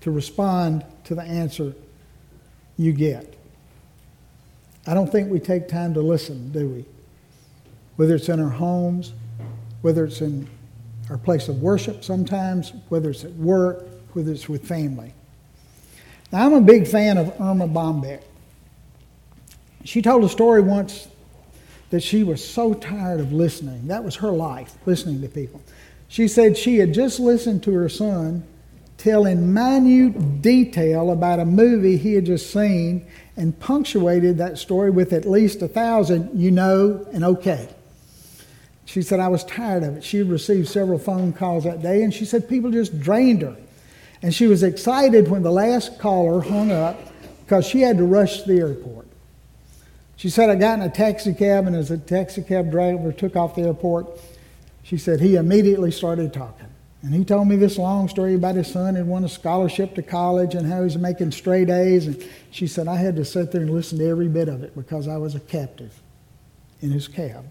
to 0.00 0.10
respond 0.10 0.84
to 1.04 1.14
the 1.14 1.22
answer 1.22 1.74
you 2.76 2.92
get. 2.92 3.34
I 4.86 4.94
don't 4.94 5.10
think 5.10 5.30
we 5.30 5.40
take 5.40 5.68
time 5.68 5.94
to 5.94 6.00
listen, 6.00 6.52
do 6.52 6.68
we? 6.68 6.84
Whether 7.96 8.14
it's 8.14 8.28
in 8.28 8.40
our 8.40 8.48
homes, 8.48 9.12
whether 9.82 10.04
it's 10.04 10.20
in 10.20 10.48
our 11.10 11.18
place 11.18 11.48
of 11.48 11.60
worship 11.60 12.04
sometimes, 12.04 12.72
whether 12.88 13.10
it's 13.10 13.24
at 13.24 13.32
work, 13.32 13.84
whether 14.12 14.32
it's 14.32 14.48
with 14.48 14.66
family. 14.66 15.12
Now, 16.32 16.46
I'm 16.46 16.54
a 16.54 16.60
big 16.60 16.86
fan 16.86 17.18
of 17.18 17.28
Erma 17.40 17.68
Bombeck. 17.68 18.22
She 19.84 20.00
told 20.00 20.22
a 20.22 20.28
story 20.28 20.60
once 20.60 21.08
that 21.90 22.02
she 22.02 22.22
was 22.22 22.46
so 22.46 22.72
tired 22.72 23.18
of 23.18 23.32
listening. 23.32 23.88
That 23.88 24.04
was 24.04 24.16
her 24.16 24.30
life, 24.30 24.74
listening 24.86 25.20
to 25.22 25.28
people. 25.28 25.60
She 26.06 26.28
said 26.28 26.56
she 26.56 26.78
had 26.78 26.94
just 26.94 27.18
listened 27.18 27.64
to 27.64 27.72
her 27.72 27.88
son 27.88 28.44
tell 28.96 29.26
in 29.26 29.52
minute 29.52 30.42
detail 30.42 31.10
about 31.10 31.40
a 31.40 31.44
movie 31.44 31.96
he 31.96 32.12
had 32.12 32.26
just 32.26 32.52
seen 32.52 33.06
and 33.36 33.58
punctuated 33.58 34.38
that 34.38 34.58
story 34.58 34.90
with 34.90 35.12
at 35.12 35.24
least 35.24 35.62
a 35.62 35.68
thousand, 35.68 36.38
you 36.38 36.50
know, 36.50 37.06
and 37.12 37.24
okay. 37.24 37.68
She 38.90 39.02
said, 39.02 39.20
I 39.20 39.28
was 39.28 39.44
tired 39.44 39.84
of 39.84 39.98
it. 39.98 40.02
She 40.02 40.20
received 40.20 40.66
several 40.66 40.98
phone 40.98 41.32
calls 41.32 41.62
that 41.62 41.80
day, 41.80 42.02
and 42.02 42.12
she 42.12 42.24
said 42.24 42.48
people 42.48 42.72
just 42.72 42.98
drained 42.98 43.42
her. 43.42 43.56
And 44.20 44.34
she 44.34 44.48
was 44.48 44.64
excited 44.64 45.28
when 45.28 45.44
the 45.44 45.52
last 45.52 46.00
caller 46.00 46.40
hung 46.40 46.72
up 46.72 46.98
because 47.44 47.64
she 47.64 47.82
had 47.82 47.98
to 47.98 48.04
rush 48.04 48.42
to 48.42 48.48
the 48.48 48.58
airport. 48.58 49.06
She 50.16 50.28
said, 50.28 50.50
I 50.50 50.56
got 50.56 50.80
in 50.80 50.84
a 50.84 50.90
taxi 50.90 51.32
cab, 51.32 51.68
and 51.68 51.76
as 51.76 51.90
the 51.90 51.98
taxi 51.98 52.42
cab 52.42 52.72
driver 52.72 53.12
took 53.12 53.36
off 53.36 53.54
the 53.54 53.62
airport, 53.62 54.08
she 54.82 54.98
said 54.98 55.20
he 55.20 55.36
immediately 55.36 55.92
started 55.92 56.34
talking. 56.34 56.66
And 57.02 57.14
he 57.14 57.24
told 57.24 57.46
me 57.46 57.54
this 57.54 57.78
long 57.78 58.08
story 58.08 58.34
about 58.34 58.56
his 58.56 58.66
son 58.66 58.96
had 58.96 59.06
won 59.06 59.22
a 59.22 59.28
scholarship 59.28 59.94
to 59.94 60.02
college 60.02 60.56
and 60.56 60.66
how 60.66 60.82
he's 60.82 60.98
making 60.98 61.30
straight 61.30 61.70
A's. 61.70 62.08
And 62.08 62.28
she 62.50 62.66
said, 62.66 62.88
I 62.88 62.96
had 62.96 63.14
to 63.14 63.24
sit 63.24 63.52
there 63.52 63.62
and 63.62 63.70
listen 63.70 63.98
to 63.98 64.08
every 64.08 64.28
bit 64.28 64.48
of 64.48 64.64
it 64.64 64.74
because 64.74 65.06
I 65.06 65.16
was 65.16 65.36
a 65.36 65.40
captive 65.40 66.02
in 66.80 66.90
his 66.90 67.06
cab. 67.06 67.44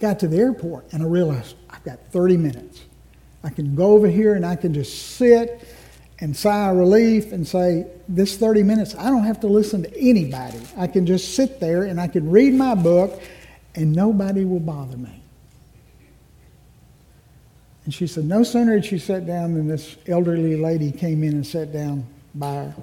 Got 0.00 0.20
to 0.20 0.28
the 0.28 0.38
airport 0.38 0.92
and 0.92 1.02
I 1.02 1.06
realized 1.06 1.56
I've 1.70 1.84
got 1.84 1.98
30 2.10 2.36
minutes. 2.36 2.82
I 3.42 3.50
can 3.50 3.74
go 3.74 3.92
over 3.92 4.08
here 4.08 4.34
and 4.34 4.44
I 4.44 4.56
can 4.56 4.74
just 4.74 5.16
sit 5.16 5.66
and 6.20 6.36
sigh 6.36 6.70
relief 6.70 7.32
and 7.32 7.46
say, 7.46 7.86
This 8.08 8.36
30 8.36 8.62
minutes, 8.62 8.94
I 8.96 9.10
don't 9.10 9.24
have 9.24 9.40
to 9.40 9.46
listen 9.46 9.82
to 9.82 9.98
anybody. 9.98 10.60
I 10.76 10.86
can 10.86 11.06
just 11.06 11.34
sit 11.34 11.60
there 11.60 11.84
and 11.84 12.00
I 12.00 12.08
can 12.08 12.30
read 12.30 12.54
my 12.54 12.74
book 12.74 13.20
and 13.74 13.92
nobody 13.92 14.44
will 14.44 14.60
bother 14.60 14.96
me. 14.96 15.22
And 17.84 17.94
she 17.94 18.06
said, 18.06 18.24
No 18.24 18.42
sooner 18.42 18.74
had 18.74 18.84
she 18.84 18.98
sat 18.98 19.26
down 19.26 19.54
than 19.54 19.66
this 19.66 19.96
elderly 20.06 20.56
lady 20.56 20.92
came 20.92 21.22
in 21.22 21.34
and 21.34 21.46
sat 21.46 21.72
down 21.72 22.06
by 22.34 22.54
her. 22.54 22.74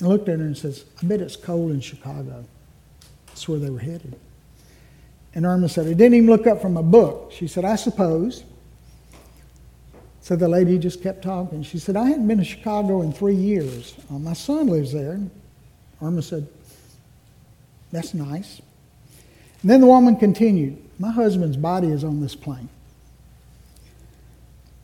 I 0.00 0.04
looked 0.04 0.28
at 0.28 0.38
her 0.38 0.44
and 0.44 0.56
says, 0.56 0.84
I 1.02 1.06
bet 1.06 1.20
it's 1.20 1.36
cold 1.36 1.72
in 1.72 1.80
Chicago. 1.80 2.44
That's 3.26 3.48
where 3.48 3.58
they 3.58 3.70
were 3.70 3.80
headed. 3.80 4.18
And 5.38 5.46
Erma 5.46 5.68
said, 5.68 5.86
I 5.86 5.90
didn't 5.90 6.14
even 6.14 6.28
look 6.28 6.48
up 6.48 6.60
from 6.60 6.76
a 6.76 6.82
book. 6.82 7.30
She 7.30 7.46
said, 7.46 7.64
I 7.64 7.76
suppose. 7.76 8.42
So 10.20 10.34
the 10.34 10.48
lady 10.48 10.78
just 10.78 11.00
kept 11.00 11.22
talking. 11.22 11.62
She 11.62 11.78
said, 11.78 11.94
I 11.94 12.06
hadn't 12.06 12.26
been 12.26 12.38
to 12.38 12.44
Chicago 12.44 13.02
in 13.02 13.12
three 13.12 13.36
years. 13.36 13.94
Uh, 14.10 14.18
my 14.18 14.32
son 14.32 14.66
lives 14.66 14.92
there. 14.92 15.20
Erma 16.02 16.22
said, 16.22 16.48
That's 17.92 18.14
nice. 18.14 18.60
And 19.62 19.70
then 19.70 19.80
the 19.80 19.86
woman 19.86 20.16
continued, 20.16 20.76
My 20.98 21.12
husband's 21.12 21.56
body 21.56 21.86
is 21.86 22.02
on 22.02 22.20
this 22.20 22.34
plane. 22.34 22.68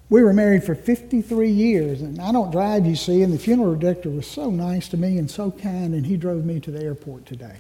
We 0.09 0.23
were 0.23 0.33
married 0.33 0.63
for 0.63 0.77
53 0.77 1.51
years, 1.51 2.01
and 2.01 2.21
I 2.21 2.31
don't 2.31 2.53
drive, 2.53 2.87
you 2.87 2.95
see, 2.95 3.23
and 3.23 3.33
the 3.33 3.41
funeral 3.41 3.75
director 3.75 4.09
was 4.09 4.29
so 4.29 4.51
nice 4.51 4.89
to 4.91 4.97
me 4.97 5.19
and 5.19 5.29
so 5.29 5.51
kind, 5.51 5.95
and 5.95 6.07
he 6.07 6.17
drove 6.17 6.45
me 6.45 6.61
to 6.61 6.71
the 6.71 6.81
airport 6.81 7.27
today. 7.27 7.57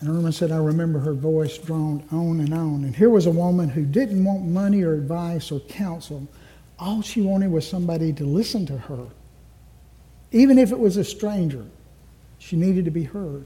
And 0.00 0.08
Erma 0.08 0.32
said, 0.32 0.52
I 0.52 0.58
remember 0.58 1.00
her 1.00 1.12
voice 1.12 1.58
droned 1.58 2.04
on 2.12 2.40
and 2.40 2.54
on. 2.54 2.84
And 2.84 2.94
here 2.94 3.10
was 3.10 3.26
a 3.26 3.32
woman 3.32 3.68
who 3.68 3.84
didn't 3.84 4.22
want 4.24 4.44
money 4.44 4.82
or 4.82 4.94
advice 4.94 5.50
or 5.50 5.58
counsel. 5.60 6.28
All 6.78 7.02
she 7.02 7.20
wanted 7.20 7.50
was 7.50 7.68
somebody 7.68 8.12
to 8.12 8.24
listen 8.24 8.64
to 8.66 8.78
her. 8.78 9.06
Even 10.30 10.56
if 10.58 10.70
it 10.70 10.78
was 10.78 10.96
a 10.96 11.04
stranger, 11.04 11.64
she 12.38 12.54
needed 12.54 12.84
to 12.84 12.92
be 12.92 13.02
heard. 13.02 13.44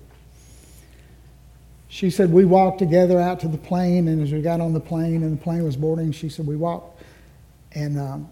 she 1.89 2.11
said, 2.11 2.31
We 2.31 2.45
walked 2.45 2.79
together 2.79 3.19
out 3.19 3.41
to 3.41 3.49
the 3.49 3.57
plane, 3.57 4.09
and 4.09 4.23
as 4.23 4.33
we 4.33 4.43
got 4.43 4.61
on 4.61 4.75
the 4.75 4.81
plane 4.81 5.23
and 5.23 5.39
the 5.39 5.43
plane 5.43 5.65
was 5.65 5.77
boarding, 5.77 6.13
she 6.13 6.29
said, 6.29 6.47
We 6.47 6.57
walked. 6.57 7.03
And 7.73 7.99
um, 7.99 8.29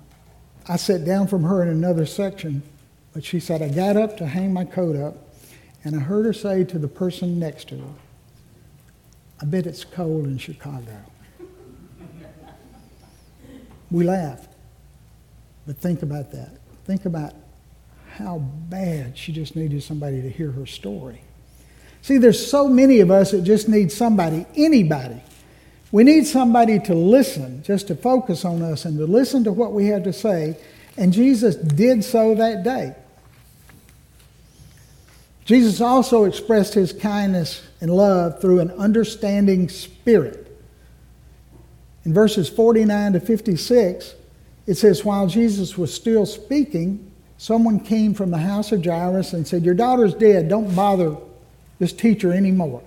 I 0.68 0.76
sat 0.76 1.06
down 1.06 1.26
from 1.26 1.42
her 1.44 1.62
in 1.62 1.68
another 1.68 2.04
section, 2.04 2.62
but 3.14 3.24
she 3.24 3.40
said, 3.40 3.62
I 3.62 3.68
got 3.68 3.96
up 3.96 4.18
to 4.18 4.26
hang 4.26 4.52
my 4.52 4.66
coat 4.66 4.96
up, 4.96 5.16
and 5.84 5.96
I 5.96 6.00
heard 6.00 6.26
her 6.26 6.34
say 6.34 6.64
to 6.64 6.78
the 6.78 6.88
person 6.88 7.38
next 7.38 7.68
to 7.68 7.78
her, 7.78 7.94
I 9.40 9.46
bet 9.46 9.66
it's 9.66 9.84
cold 9.84 10.26
in 10.26 10.38
Chicago. 10.38 10.96
we 13.90 14.04
laughed, 14.04 14.48
but 15.66 15.78
think 15.78 16.02
about 16.02 16.30
that. 16.32 16.58
Think 16.84 17.06
about 17.06 17.32
how 18.16 18.38
bad 18.38 19.16
she 19.16 19.32
just 19.32 19.56
needed 19.56 19.82
somebody 19.82 20.20
to 20.20 20.28
hear 20.28 20.50
her 20.50 20.66
story. 20.66 21.22
See, 22.02 22.18
there's 22.18 22.44
so 22.44 22.68
many 22.68 23.00
of 23.00 23.10
us 23.10 23.30
that 23.30 23.42
just 23.42 23.68
need 23.68 23.90
somebody, 23.92 24.46
anybody. 24.56 25.22
We 25.92 26.04
need 26.04 26.26
somebody 26.26 26.78
to 26.80 26.94
listen, 26.94 27.62
just 27.62 27.88
to 27.88 27.94
focus 27.96 28.44
on 28.44 28.62
us 28.62 28.84
and 28.84 28.96
to 28.98 29.06
listen 29.06 29.44
to 29.44 29.52
what 29.52 29.72
we 29.72 29.86
have 29.86 30.04
to 30.04 30.12
say. 30.12 30.56
And 30.96 31.12
Jesus 31.12 31.56
did 31.56 32.04
so 32.04 32.34
that 32.34 32.62
day. 32.62 32.94
Jesus 35.44 35.80
also 35.80 36.24
expressed 36.24 36.74
his 36.74 36.92
kindness 36.92 37.62
and 37.80 37.90
love 37.90 38.40
through 38.40 38.60
an 38.60 38.70
understanding 38.72 39.68
spirit. 39.68 40.46
In 42.04 42.14
verses 42.14 42.48
49 42.48 43.14
to 43.14 43.20
56, 43.20 44.14
it 44.66 44.74
says, 44.74 45.04
While 45.04 45.26
Jesus 45.26 45.76
was 45.76 45.92
still 45.92 46.26
speaking, 46.26 47.10
someone 47.38 47.80
came 47.80 48.14
from 48.14 48.30
the 48.30 48.38
house 48.38 48.72
of 48.72 48.84
Jairus 48.84 49.32
and 49.32 49.46
said, 49.46 49.64
Your 49.64 49.74
daughter's 49.74 50.14
dead. 50.14 50.48
Don't 50.48 50.74
bother 50.74 51.16
this 51.78 51.92
teacher 51.92 52.32
anymore. 52.32 52.82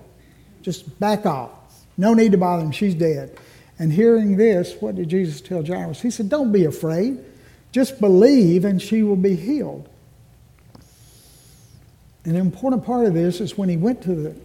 Just 0.62 0.98
back 0.98 1.26
off. 1.26 1.50
No 1.96 2.14
need 2.14 2.32
to 2.32 2.38
bother 2.38 2.64
him. 2.64 2.72
She's 2.72 2.94
dead. 2.94 3.36
And 3.78 3.92
hearing 3.92 4.36
this, 4.36 4.74
what 4.80 4.94
did 4.94 5.08
Jesus 5.08 5.40
tell 5.40 5.64
Jairus? 5.64 6.00
He 6.00 6.10
said, 6.10 6.28
Don't 6.28 6.52
be 6.52 6.64
afraid. 6.64 7.18
Just 7.72 8.00
believe 8.00 8.64
and 8.64 8.80
she 8.80 9.02
will 9.02 9.16
be 9.16 9.34
healed. 9.34 9.88
An 12.24 12.36
important 12.36 12.84
part 12.84 13.06
of 13.06 13.14
this 13.14 13.40
is 13.40 13.58
when 13.58 13.68
he 13.68 13.76
went 13.76 14.00
to 14.02 14.14
the 14.14 14.36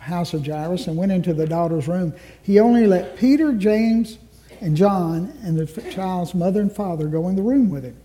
house 0.00 0.34
of 0.34 0.44
Jairus 0.44 0.86
and 0.86 0.96
went 0.96 1.12
into 1.12 1.32
the 1.32 1.46
daughter's 1.46 1.86
room, 1.86 2.14
he 2.42 2.58
only 2.58 2.86
let 2.86 3.16
Peter, 3.16 3.52
James, 3.52 4.18
and 4.60 4.76
John 4.76 5.32
and 5.42 5.58
the 5.58 5.82
child's 5.90 6.34
mother 6.34 6.60
and 6.60 6.72
father 6.72 7.06
go 7.06 7.28
in 7.28 7.36
the 7.36 7.42
room 7.42 7.70
with 7.70 7.84
him. 7.84 7.96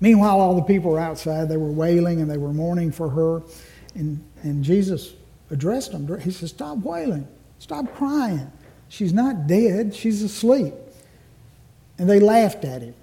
Meanwhile, 0.00 0.40
all 0.40 0.54
the 0.54 0.62
people 0.62 0.90
were 0.90 1.00
outside. 1.00 1.48
They 1.48 1.56
were 1.56 1.70
wailing 1.70 2.20
and 2.20 2.30
they 2.30 2.36
were 2.36 2.52
mourning 2.52 2.92
for 2.92 3.08
her. 3.08 3.42
And, 3.94 4.22
and 4.42 4.62
Jesus 4.62 5.14
addressed 5.50 5.92
them. 5.92 6.20
He 6.20 6.30
said, 6.30 6.48
Stop 6.48 6.78
wailing. 6.78 7.26
Stop 7.58 7.92
crying. 7.94 8.50
She's 8.88 9.12
not 9.12 9.46
dead. 9.46 9.94
She's 9.94 10.22
asleep. 10.22 10.74
And 11.98 12.10
they 12.10 12.20
laughed 12.20 12.64
at 12.64 12.82
him 12.82 12.94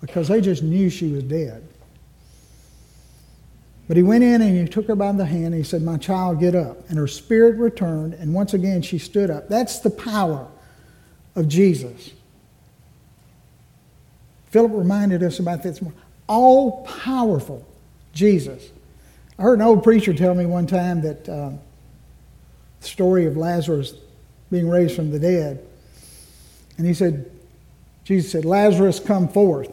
because 0.00 0.28
they 0.28 0.40
just 0.40 0.62
knew 0.62 0.88
she 0.90 1.10
was 1.10 1.24
dead. 1.24 1.66
But 3.88 3.96
he 3.96 4.02
went 4.02 4.24
in 4.24 4.42
and 4.42 4.56
he 4.56 4.66
took 4.66 4.86
her 4.88 4.96
by 4.96 5.12
the 5.12 5.24
hand 5.24 5.46
and 5.46 5.54
he 5.54 5.62
said, 5.62 5.82
My 5.82 5.96
child, 5.96 6.40
get 6.40 6.54
up. 6.54 6.88
And 6.88 6.98
her 6.98 7.06
spirit 7.06 7.56
returned, 7.56 8.14
and 8.14 8.34
once 8.34 8.52
again 8.52 8.82
she 8.82 8.98
stood 8.98 9.30
up. 9.30 9.48
That's 9.48 9.78
the 9.80 9.90
power 9.90 10.48
of 11.34 11.48
Jesus. 11.48 12.10
Philip 14.50 14.72
reminded 14.74 15.22
us 15.22 15.38
about 15.38 15.62
this. 15.62 15.80
All 16.26 16.84
powerful 16.84 17.66
Jesus 18.12 18.70
I 19.38 19.42
heard 19.42 19.58
an 19.58 19.66
old 19.66 19.82
preacher 19.82 20.14
tell 20.14 20.34
me 20.34 20.46
one 20.46 20.66
time 20.66 21.02
that 21.02 21.28
uh, 21.28 21.50
the 22.80 22.86
story 22.86 23.26
of 23.26 23.36
Lazarus 23.36 23.94
being 24.50 24.68
raised 24.68 24.96
from 24.96 25.10
the 25.10 25.18
dead. 25.18 25.62
And 26.78 26.86
he 26.86 26.94
said, 26.94 27.30
Jesus 28.04 28.32
said, 28.32 28.44
Lazarus, 28.44 28.98
come 28.98 29.28
forth. 29.28 29.70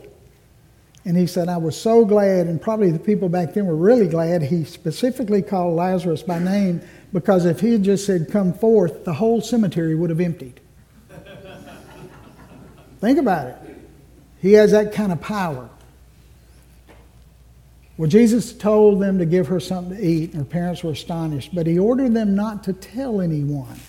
And 1.05 1.17
he 1.17 1.27
said, 1.27 1.49
I 1.49 1.57
was 1.57 1.79
so 1.79 2.05
glad, 2.05 2.47
and 2.47 2.61
probably 2.61 2.91
the 2.91 2.99
people 2.99 3.27
back 3.27 3.53
then 3.53 3.65
were 3.65 3.75
really 3.75 4.07
glad 4.07 4.41
he 4.41 4.63
specifically 4.63 5.41
called 5.41 5.75
Lazarus 5.75 6.23
by 6.23 6.39
name 6.39 6.81
because 7.11 7.45
if 7.45 7.59
he 7.59 7.73
had 7.73 7.83
just 7.83 8.05
said, 8.05 8.29
Come 8.31 8.53
forth, 8.53 9.03
the 9.03 9.13
whole 9.13 9.41
cemetery 9.41 9.95
would 9.95 10.09
have 10.09 10.21
emptied. 10.21 10.61
Think 13.01 13.19
about 13.19 13.47
it. 13.47 13.57
He 14.41 14.53
has 14.53 14.71
that 14.71 14.93
kind 14.93 15.11
of 15.11 15.21
power. 15.21 15.69
Well, 17.97 18.09
Jesus 18.09 18.53
told 18.53 19.01
them 19.01 19.19
to 19.19 19.25
give 19.25 19.47
her 19.47 19.59
something 19.59 19.95
to 19.95 20.03
eat, 20.03 20.31
and 20.31 20.39
her 20.39 20.45
parents 20.45 20.83
were 20.83 20.91
astonished, 20.91 21.53
but 21.53 21.67
he 21.67 21.77
ordered 21.77 22.13
them 22.13 22.33
not 22.35 22.63
to 22.63 22.73
tell 22.73 23.21
anyone. 23.21 23.79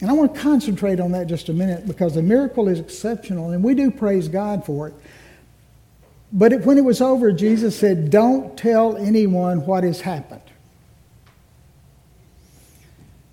And 0.00 0.08
I 0.08 0.14
want 0.14 0.34
to 0.34 0.40
concentrate 0.40 1.00
on 1.00 1.12
that 1.12 1.26
just 1.26 1.48
a 1.48 1.52
minute 1.52 1.86
because 1.86 2.14
the 2.14 2.22
miracle 2.22 2.68
is 2.68 2.80
exceptional, 2.80 3.50
and 3.50 3.62
we 3.62 3.74
do 3.74 3.90
praise 3.90 4.28
God 4.28 4.64
for 4.64 4.88
it. 4.88 4.94
But 6.32 6.52
it, 6.52 6.66
when 6.66 6.76
it 6.76 6.84
was 6.84 7.00
over, 7.00 7.32
Jesus 7.32 7.78
said, 7.78 8.10
Don't 8.10 8.56
tell 8.56 8.96
anyone 8.96 9.64
what 9.64 9.84
has 9.84 10.00
happened. 10.00 10.42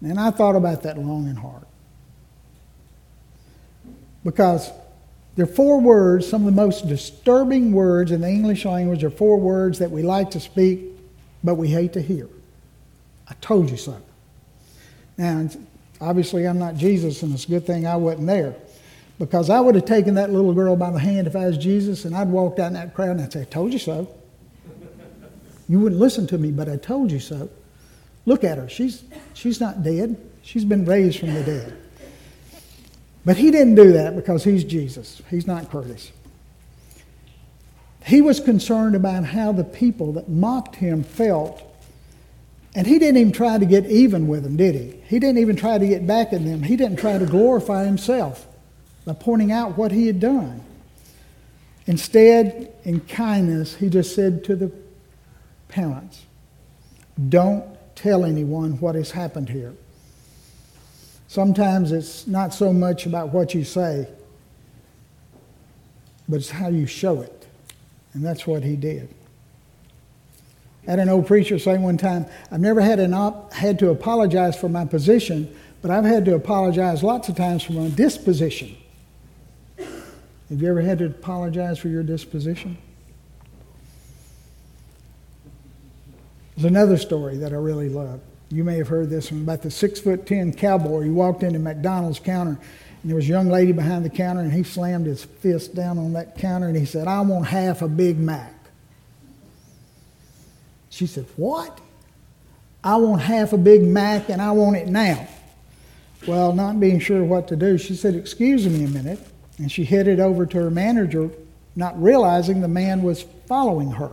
And 0.01 0.19
I 0.19 0.31
thought 0.31 0.55
about 0.55 0.83
that 0.83 0.97
long 0.97 1.27
and 1.27 1.37
hard. 1.37 1.63
Because 4.23 4.71
there 5.35 5.43
are 5.43 5.47
four 5.47 5.81
words, 5.81 6.27
some 6.27 6.47
of 6.47 6.53
the 6.53 6.61
most 6.61 6.87
disturbing 6.87 7.73
words 7.73 8.11
in 8.11 8.21
the 8.21 8.29
English 8.29 8.65
language 8.65 9.03
are 9.03 9.09
four 9.09 9.39
words 9.39 9.79
that 9.79 9.91
we 9.91 10.01
like 10.01 10.31
to 10.31 10.39
speak, 10.39 10.81
but 11.43 11.55
we 11.55 11.67
hate 11.67 11.93
to 11.93 12.01
hear. 12.01 12.29
I 13.27 13.33
told 13.41 13.69
you 13.69 13.77
so. 13.77 14.01
Now, 15.17 15.49
obviously, 15.99 16.47
I'm 16.47 16.59
not 16.59 16.75
Jesus, 16.75 17.21
and 17.23 17.33
it's 17.33 17.45
a 17.45 17.49
good 17.49 17.65
thing 17.65 17.85
I 17.85 17.95
wasn't 17.95 18.27
there. 18.27 18.55
Because 19.17 19.49
I 19.49 19.59
would 19.61 19.75
have 19.75 19.85
taken 19.85 20.15
that 20.15 20.31
little 20.31 20.53
girl 20.53 20.75
by 20.75 20.91
the 20.91 20.99
hand 20.99 21.27
if 21.27 21.35
I 21.35 21.45
was 21.45 21.57
Jesus, 21.57 22.03
and 22.05 22.15
I'd 22.15 22.27
walked 22.27 22.59
out 22.59 22.67
in 22.67 22.73
that 22.73 22.93
crowd 22.93 23.11
and 23.11 23.21
I'd 23.21 23.31
say, 23.31 23.41
I 23.41 23.45
told 23.45 23.71
you 23.71 23.79
so. 23.79 24.13
You 25.69 25.79
wouldn't 25.79 25.99
listen 25.99 26.27
to 26.27 26.37
me, 26.37 26.51
but 26.51 26.67
I 26.67 26.77
told 26.77 27.11
you 27.11 27.19
so. 27.19 27.49
Look 28.25 28.43
at 28.43 28.57
her. 28.57 28.67
She's, 28.67 29.03
she's 29.33 29.61
not 29.61 29.83
dead, 29.83 30.17
she's 30.41 30.65
been 30.65 30.85
raised 30.85 31.19
from 31.19 31.33
the 31.33 31.43
dead. 31.43 31.77
But 33.23 33.37
he 33.37 33.51
didn't 33.51 33.75
do 33.75 33.93
that 33.93 34.15
because 34.15 34.43
he's 34.43 34.63
Jesus. 34.63 35.21
He's 35.29 35.47
not 35.47 35.71
Curtis. 35.71 36.11
He 38.05 38.21
was 38.21 38.39
concerned 38.39 38.95
about 38.95 39.23
how 39.23 39.51
the 39.51 39.63
people 39.63 40.13
that 40.13 40.29
mocked 40.29 40.75
him 40.75 41.03
felt. 41.03 41.63
And 42.75 42.85
he 42.85 42.99
didn't 42.99 43.17
even 43.17 43.31
try 43.31 43.57
to 43.57 43.65
get 43.65 43.87
even 43.87 44.27
with 44.27 44.43
them, 44.43 44.57
did 44.57 44.75
he? 44.75 45.01
He 45.07 45.17
didn't 45.17 45.39
even 45.39 45.55
try 45.55 45.79
to 45.79 45.87
get 45.87 46.05
back 46.05 46.33
at 46.33 46.43
them. 46.43 46.61
He 46.61 46.75
didn't 46.75 46.99
try 46.99 47.17
to 47.17 47.25
glorify 47.25 47.85
himself 47.85 48.45
by 49.05 49.13
pointing 49.13 49.51
out 49.51 49.77
what 49.77 49.91
he 49.91 50.07
had 50.07 50.19
done. 50.19 50.61
Instead, 51.87 52.73
in 52.83 52.99
kindness, 53.01 53.75
he 53.75 53.89
just 53.89 54.15
said 54.15 54.43
to 54.45 54.55
the 54.55 54.71
parents, 55.67 56.23
Don't 57.29 57.63
tell 57.95 58.25
anyone 58.25 58.79
what 58.79 58.95
has 58.95 59.11
happened 59.11 59.49
here. 59.49 59.73
Sometimes 61.27 61.91
it's 61.91 62.27
not 62.27 62.53
so 62.53 62.73
much 62.73 63.05
about 63.05 63.29
what 63.29 63.53
you 63.53 63.63
say, 63.63 64.07
but 66.27 66.37
it's 66.37 66.49
how 66.49 66.69
you 66.69 66.87
show 66.87 67.21
it. 67.21 67.47
And 68.13 68.25
that's 68.25 68.47
what 68.47 68.63
he 68.63 68.75
did. 68.75 69.13
I 70.87 70.91
had 70.91 70.99
an 70.99 71.09
old 71.09 71.27
preacher 71.27 71.59
say 71.59 71.77
one 71.77 71.97
time, 71.97 72.25
I've 72.51 72.61
never 72.61 72.81
had, 72.81 72.99
an 72.99 73.13
op- 73.13 73.53
had 73.53 73.79
to 73.79 73.89
apologize 73.89 74.55
for 74.55 74.69
my 74.69 74.85
position, 74.85 75.53
but 75.81 75.91
I've 75.91 76.05
had 76.05 76.25
to 76.25 76.35
apologize 76.35 77.03
lots 77.03 77.27
of 77.27 77.35
times 77.35 77.63
for 77.63 77.73
my 77.73 77.89
disposition. 77.89 78.75
Have 80.49 80.61
you 80.61 80.69
ever 80.69 80.81
had 80.81 80.99
to 80.99 81.05
apologize 81.05 81.79
for 81.79 81.87
your 81.87 82.03
disposition? 82.03 82.77
There's 86.55 86.65
another 86.65 86.97
story 86.97 87.37
that 87.37 87.51
I 87.51 87.57
really 87.57 87.89
love. 87.89 88.21
You 88.49 88.63
may 88.63 88.77
have 88.77 88.87
heard 88.87 89.09
this 89.09 89.31
one 89.31 89.41
about 89.41 89.63
the 89.63 89.71
six 89.71 89.99
foot 89.99 90.25
ten 90.25 90.53
cowboy. 90.53 91.03
He 91.03 91.09
walked 91.09 91.41
into 91.43 91.59
McDonald's 91.59 92.19
counter, 92.19 92.59
and 93.01 93.11
there 93.11 93.15
was 93.15 93.25
a 93.25 93.29
young 93.29 93.49
lady 93.49 93.71
behind 93.71 94.05
the 94.05 94.09
counter, 94.09 94.41
and 94.41 94.53
he 94.53 94.63
slammed 94.63 95.07
his 95.07 95.23
fist 95.23 95.73
down 95.73 95.97
on 95.97 96.13
that 96.13 96.37
counter, 96.37 96.67
and 96.67 96.77
he 96.77 96.85
said, 96.85 97.07
"I 97.07 97.21
want 97.21 97.47
half 97.47 97.81
a 97.81 97.87
Big 97.87 98.19
Mac." 98.19 98.53
She 100.89 101.07
said, 101.07 101.25
"What?" 101.35 101.81
I 102.83 102.97
want 102.97 103.23
half 103.23 103.51
a 103.51 103.57
Big 103.57 103.81
Mac, 103.81 104.29
and 104.29 104.39
I 104.39 104.51
want 104.51 104.75
it 104.77 104.87
now. 104.87 105.27
Well, 106.27 106.53
not 106.53 106.79
being 106.79 106.99
sure 106.99 107.23
what 107.23 107.47
to 107.47 107.55
do, 107.55 107.79
she 107.79 107.95
said, 107.95 108.15
"Excuse 108.15 108.67
me 108.67 108.83
a 108.83 108.87
minute," 108.87 109.19
and 109.57 109.71
she 109.71 109.85
headed 109.85 110.19
over 110.19 110.45
to 110.45 110.57
her 110.57 110.69
manager, 110.69 111.29
not 111.75 112.01
realizing 112.01 112.61
the 112.61 112.67
man 112.67 113.03
was 113.03 113.23
following 113.47 113.91
her. 113.91 114.11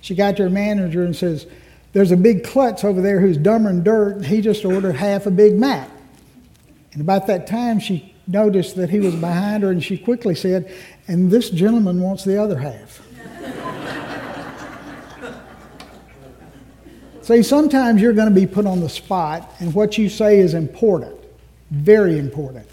She 0.00 0.14
got 0.14 0.36
to 0.36 0.44
her 0.44 0.50
manager 0.50 1.04
and 1.04 1.14
says, 1.14 1.46
there's 1.92 2.12
a 2.12 2.16
big 2.16 2.44
klutz 2.44 2.84
over 2.84 3.00
there 3.00 3.20
who's 3.20 3.36
dumber 3.36 3.68
than 3.72 3.82
dirt, 3.82 4.16
and 4.16 4.26
he 4.26 4.40
just 4.40 4.64
ordered 4.64 4.94
half 4.94 5.26
a 5.26 5.30
Big 5.30 5.56
Mac. 5.56 5.90
And 6.92 7.00
about 7.00 7.26
that 7.26 7.46
time, 7.46 7.80
she 7.80 8.14
noticed 8.26 8.76
that 8.76 8.90
he 8.90 9.00
was 9.00 9.14
behind 9.16 9.64
her, 9.64 9.70
and 9.70 9.82
she 9.82 9.98
quickly 9.98 10.34
said, 10.34 10.72
And 11.08 11.30
this 11.30 11.50
gentleman 11.50 12.00
wants 12.00 12.24
the 12.24 12.40
other 12.40 12.58
half. 12.58 13.02
See, 17.22 17.42
sometimes 17.42 18.00
you're 18.00 18.12
going 18.12 18.28
to 18.28 18.34
be 18.34 18.46
put 18.46 18.66
on 18.66 18.80
the 18.80 18.88
spot, 18.88 19.52
and 19.58 19.74
what 19.74 19.98
you 19.98 20.08
say 20.08 20.38
is 20.38 20.54
important, 20.54 21.18
very 21.70 22.18
important. 22.18 22.68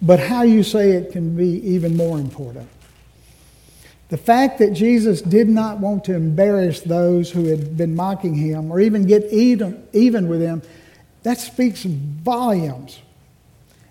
But 0.00 0.20
how 0.20 0.42
you 0.42 0.62
say 0.62 0.92
it 0.92 1.12
can 1.12 1.36
be 1.36 1.60
even 1.66 1.96
more 1.96 2.18
important. 2.18 2.68
The 4.10 4.16
fact 4.16 4.58
that 4.60 4.72
Jesus 4.72 5.20
did 5.20 5.48
not 5.48 5.80
want 5.80 6.04
to 6.04 6.14
embarrass 6.14 6.80
those 6.80 7.30
who 7.30 7.46
had 7.46 7.76
been 7.76 7.94
mocking 7.94 8.34
him 8.34 8.70
or 8.70 8.80
even 8.80 9.06
get 9.06 9.24
even, 9.32 10.28
with 10.28 10.40
him, 10.40 10.62
that 11.24 11.38
speaks 11.38 11.82
volumes. 11.82 13.00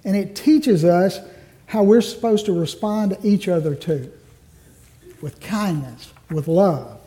And 0.03 0.15
it 0.15 0.35
teaches 0.35 0.83
us 0.85 1.19
how 1.67 1.83
we're 1.83 2.01
supposed 2.01 2.45
to 2.45 2.57
respond 2.57 3.11
to 3.11 3.27
each 3.27 3.47
other 3.47 3.75
too 3.75 4.11
with 5.21 5.39
kindness, 5.41 6.13
with 6.29 6.47
love. 6.47 6.99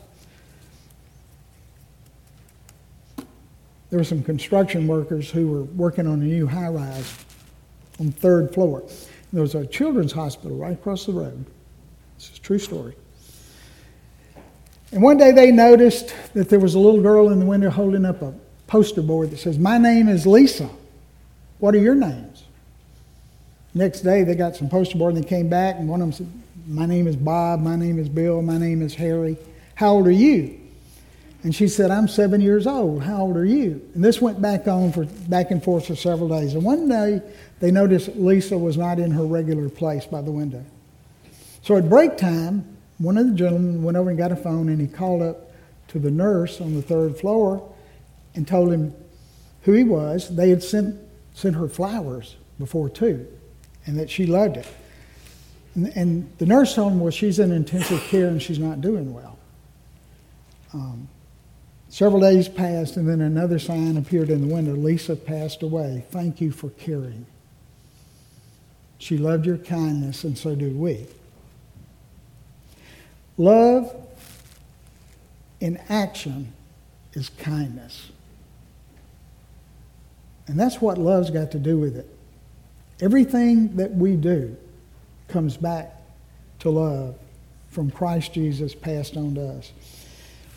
There 3.89 3.99
were 3.99 4.05
some 4.05 4.23
construction 4.23 4.87
workers 4.87 5.29
who 5.29 5.47
were 5.47 5.63
working 5.63 6.07
on 6.07 6.21
a 6.21 6.25
new 6.25 6.47
high 6.47 6.69
rise 6.69 7.25
on 8.01 8.11
third 8.11 8.53
floor. 8.53 8.83
There 9.31 9.41
was 9.41 9.55
a 9.55 9.65
children's 9.65 10.11
hospital 10.11 10.57
right 10.57 10.73
across 10.73 11.05
the 11.05 11.13
road. 11.13 11.45
This 12.17 12.31
is 12.31 12.37
a 12.37 12.41
true 12.41 12.59
story. 12.59 12.95
And 14.91 15.01
one 15.01 15.17
day 15.17 15.31
they 15.31 15.51
noticed 15.51 16.13
that 16.33 16.49
there 16.49 16.59
was 16.59 16.75
a 16.75 16.79
little 16.79 17.01
girl 17.01 17.29
in 17.29 17.39
the 17.39 17.45
window 17.45 17.69
holding 17.69 18.03
up 18.03 18.21
a 18.21 18.33
poster 18.67 19.01
board 19.01 19.31
that 19.31 19.37
says, 19.37 19.57
My 19.57 19.77
name 19.77 20.09
is 20.09 20.27
Lisa. 20.27 20.69
What 21.59 21.75
are 21.75 21.79
your 21.79 21.95
names? 21.95 22.43
Next 23.73 24.01
day 24.01 24.23
they 24.23 24.35
got 24.35 24.55
some 24.55 24.67
poster 24.67 24.97
board 24.97 25.15
and 25.15 25.23
they 25.23 25.27
came 25.27 25.47
back 25.47 25.75
and 25.77 25.87
one 25.87 26.01
of 26.01 26.07
them 26.07 26.13
said, 26.13 26.41
My 26.67 26.85
name 26.85 27.07
is 27.07 27.15
Bob, 27.15 27.61
my 27.61 27.75
name 27.75 27.99
is 27.99 28.09
Bill, 28.09 28.41
my 28.41 28.57
name 28.57 28.81
is 28.81 28.95
Harry. 28.95 29.37
How 29.75 29.93
old 29.93 30.07
are 30.07 30.11
you? 30.11 30.59
And 31.43 31.55
she 31.55 31.67
said, 31.67 31.89
I'm 31.89 32.07
seven 32.07 32.39
years 32.39 32.67
old. 32.67 33.03
How 33.03 33.21
old 33.21 33.35
are 33.35 33.45
you? 33.45 33.81
And 33.95 34.03
this 34.03 34.21
went 34.21 34.41
back 34.41 34.67
on 34.67 34.91
for 34.91 35.05
back 35.05 35.49
and 35.49 35.63
forth 35.63 35.87
for 35.87 35.95
several 35.95 36.29
days. 36.29 36.53
And 36.53 36.63
one 36.63 36.87
day 36.87 37.21
they 37.59 37.71
noticed 37.71 38.09
Lisa 38.15 38.57
was 38.57 38.77
not 38.77 38.99
in 38.99 39.09
her 39.11 39.25
regular 39.25 39.69
place 39.69 40.05
by 40.05 40.21
the 40.21 40.31
window. 40.31 40.63
So 41.63 41.77
at 41.77 41.89
break 41.89 42.17
time, 42.17 42.77
one 42.99 43.17
of 43.17 43.25
the 43.27 43.33
gentlemen 43.33 43.81
went 43.81 43.97
over 43.97 44.09
and 44.09 44.19
got 44.19 44.31
a 44.31 44.35
phone 44.35 44.69
and 44.69 44.79
he 44.79 44.87
called 44.87 45.23
up 45.23 45.51
to 45.89 45.99
the 45.99 46.11
nurse 46.11 46.61
on 46.61 46.75
the 46.75 46.81
third 46.81 47.17
floor 47.17 47.73
and 48.35 48.47
told 48.47 48.71
him 48.71 48.93
who 49.63 49.73
he 49.73 49.83
was. 49.83 50.35
They 50.35 50.49
had 50.49 50.61
sent, 50.61 50.99
sent 51.33 51.55
her 51.55 51.67
flowers 51.67 52.35
before 52.59 52.89
too, 52.89 53.27
and 53.87 53.97
that 53.97 54.11
she 54.11 54.27
loved 54.27 54.57
it. 54.57 54.67
And, 55.73 55.87
and 55.95 56.31
the 56.37 56.45
nurse 56.45 56.75
told 56.75 56.93
him, 56.93 56.99
well, 56.99 57.11
she's 57.11 57.39
in 57.39 57.51
intensive 57.51 57.99
care 58.01 58.27
and 58.27 58.41
she's 58.41 58.59
not 58.59 58.81
doing 58.81 59.11
well. 59.11 59.39
Um, 60.73 61.07
several 61.91 62.21
days 62.21 62.47
passed, 62.47 62.95
and 62.95 63.07
then 63.07 63.19
another 63.19 63.59
sign 63.59 63.97
appeared 63.97 64.29
in 64.29 64.47
the 64.47 64.53
window 64.53 64.73
Lisa 64.73 65.15
passed 65.15 65.61
away. 65.61 66.05
Thank 66.09 66.39
you 66.39 66.51
for 66.51 66.69
caring. 66.69 67.25
She 68.97 69.17
loved 69.17 69.45
your 69.45 69.57
kindness, 69.57 70.23
and 70.23 70.37
so 70.37 70.55
do 70.55 70.71
we. 70.71 71.05
Love 73.37 73.93
in 75.59 75.77
action 75.89 76.53
is 77.13 77.29
kindness. 77.29 78.09
And 80.47 80.57
that's 80.59 80.79
what 80.81 80.97
love's 80.97 81.29
got 81.29 81.51
to 81.51 81.59
do 81.59 81.77
with 81.77 81.97
it. 81.97 82.07
Everything 83.01 83.75
that 83.75 83.91
we 83.91 84.15
do 84.15 84.55
comes 85.27 85.57
back 85.57 85.93
to 86.59 86.69
love 86.69 87.15
from 87.69 87.91
Christ 87.91 88.33
Jesus 88.33 88.73
passed 88.75 89.17
on 89.17 89.35
to 89.35 89.45
us. 89.45 89.71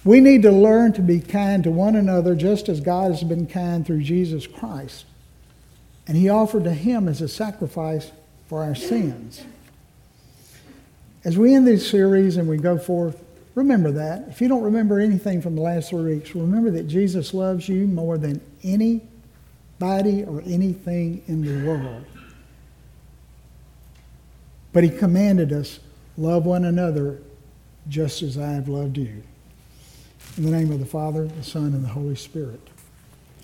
We 0.04 0.20
need 0.20 0.42
to 0.42 0.52
learn 0.52 0.92
to 0.94 1.02
be 1.02 1.20
kind 1.20 1.64
to 1.64 1.70
one 1.70 1.96
another 1.96 2.34
just 2.34 2.68
as 2.68 2.80
God 2.80 3.10
has 3.10 3.24
been 3.24 3.46
kind 3.46 3.86
through 3.86 4.02
Jesus 4.02 4.46
Christ. 4.46 5.06
And 6.06 6.16
he 6.16 6.28
offered 6.28 6.64
to 6.64 6.74
him 6.74 7.08
as 7.08 7.22
a 7.22 7.28
sacrifice 7.28 8.12
for 8.46 8.62
our 8.62 8.74
sins. 8.74 9.42
As 11.24 11.38
we 11.38 11.54
end 11.54 11.66
this 11.66 11.88
series 11.88 12.36
and 12.36 12.46
we 12.46 12.58
go 12.58 12.76
forth, 12.76 13.24
remember 13.54 13.90
that. 13.92 14.28
If 14.28 14.42
you 14.42 14.48
don't 14.48 14.62
remember 14.62 15.00
anything 15.00 15.40
from 15.40 15.56
the 15.56 15.62
last 15.62 15.88
three 15.88 16.16
weeks, 16.16 16.34
remember 16.34 16.70
that 16.72 16.86
Jesus 16.86 17.32
loves 17.32 17.66
you 17.66 17.86
more 17.86 18.18
than 18.18 18.42
anybody 18.62 20.24
or 20.24 20.42
anything 20.42 21.22
in 21.26 21.40
the 21.42 21.66
world. 21.66 22.04
But 24.74 24.84
he 24.84 24.90
commanded 24.90 25.50
us, 25.50 25.80
love 26.18 26.44
one 26.44 26.66
another 26.66 27.20
just 27.88 28.20
as 28.22 28.36
I 28.36 28.50
have 28.50 28.68
loved 28.68 28.98
you. 28.98 29.22
In 30.36 30.44
the 30.44 30.50
name 30.50 30.72
of 30.72 30.80
the 30.80 30.86
Father, 30.86 31.26
the 31.26 31.42
Son, 31.42 31.66
and 31.66 31.84
the 31.84 31.88
Holy 31.88 32.16
Spirit. 32.16 32.60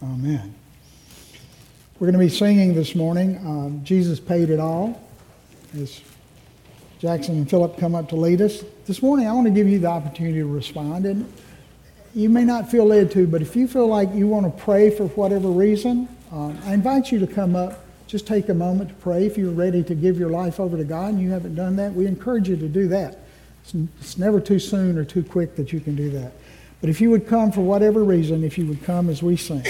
Amen. 0.03 0.55
We're 1.99 2.07
going 2.07 2.15
to 2.15 2.19
be 2.19 2.29
singing 2.29 2.75
this 2.75 2.95
morning, 2.95 3.37
um, 3.39 3.81
Jesus 3.85 4.19
Paid 4.19 4.51
It 4.51 4.59
All. 4.59 5.01
As 5.77 6.01
Jackson 7.01 7.37
and 7.37 7.49
Philip 7.49 7.79
come 7.79 7.95
up 7.95 8.09
to 8.11 8.17
lead 8.17 8.43
us. 8.43 8.63
This 8.87 9.03
morning, 9.03 9.27
I 9.27 9.33
want 9.33 9.47
to 9.47 9.53
give 9.53 9.69
you 9.69 9.79
the 9.79 9.87
opportunity 9.87 10.39
to 10.41 10.47
respond. 10.47 11.07
And 11.07 11.33
you 12.15 12.29
may 12.29 12.45
not 12.45 12.71
feel 12.71 12.85
led 12.85 13.11
to, 13.13 13.27
but 13.27 13.41
if 13.41 13.57
you 13.57 13.69
feel 13.69 13.87
like 13.87 14.13
you 14.15 14.27
want 14.27 14.45
to 14.45 14.63
pray 14.63 14.91
for 14.91 15.07
whatever 15.09 15.49
reason, 15.49 16.09
um, 16.33 16.59
I 16.65 16.75
invite 16.75 17.11
you 17.11 17.19
to 17.21 17.27
come 17.27 17.57
up. 17.57 17.85
Just 18.07 18.27
take 18.27 18.49
a 18.49 18.55
moment 18.55 18.91
to 18.91 18.95
pray. 18.97 19.25
If 19.25 19.39
you're 19.39 19.53
ready 19.53 19.83
to 19.85 19.95
give 19.95 20.19
your 20.19 20.31
life 20.31 20.59
over 20.59 20.77
to 20.77 20.85
God 20.85 21.15
and 21.15 21.23
you 21.23 21.31
haven't 21.31 21.55
done 21.55 21.77
that, 21.77 21.95
we 21.95 22.07
encourage 22.07 22.49
you 22.49 22.57
to 22.57 22.69
do 22.69 22.89
that. 22.89 23.21
It's, 23.63 23.75
it's 24.01 24.19
never 24.19 24.41
too 24.41 24.59
soon 24.59 24.99
or 24.99 25.05
too 25.05 25.23
quick 25.23 25.57
that 25.57 25.73
you 25.73 25.81
can 25.81 25.95
do 25.95 26.11
that. 26.11 26.33
But 26.81 26.91
if 26.91 27.01
you 27.01 27.11
would 27.11 27.27
come 27.27 27.53
for 27.53 27.61
whatever 27.61 28.03
reason, 28.03 28.43
if 28.43 28.57
you 28.57 28.67
would 28.67 28.83
come 28.85 29.11
as 29.11 29.23
we 29.23 29.37
sing. 29.37 29.63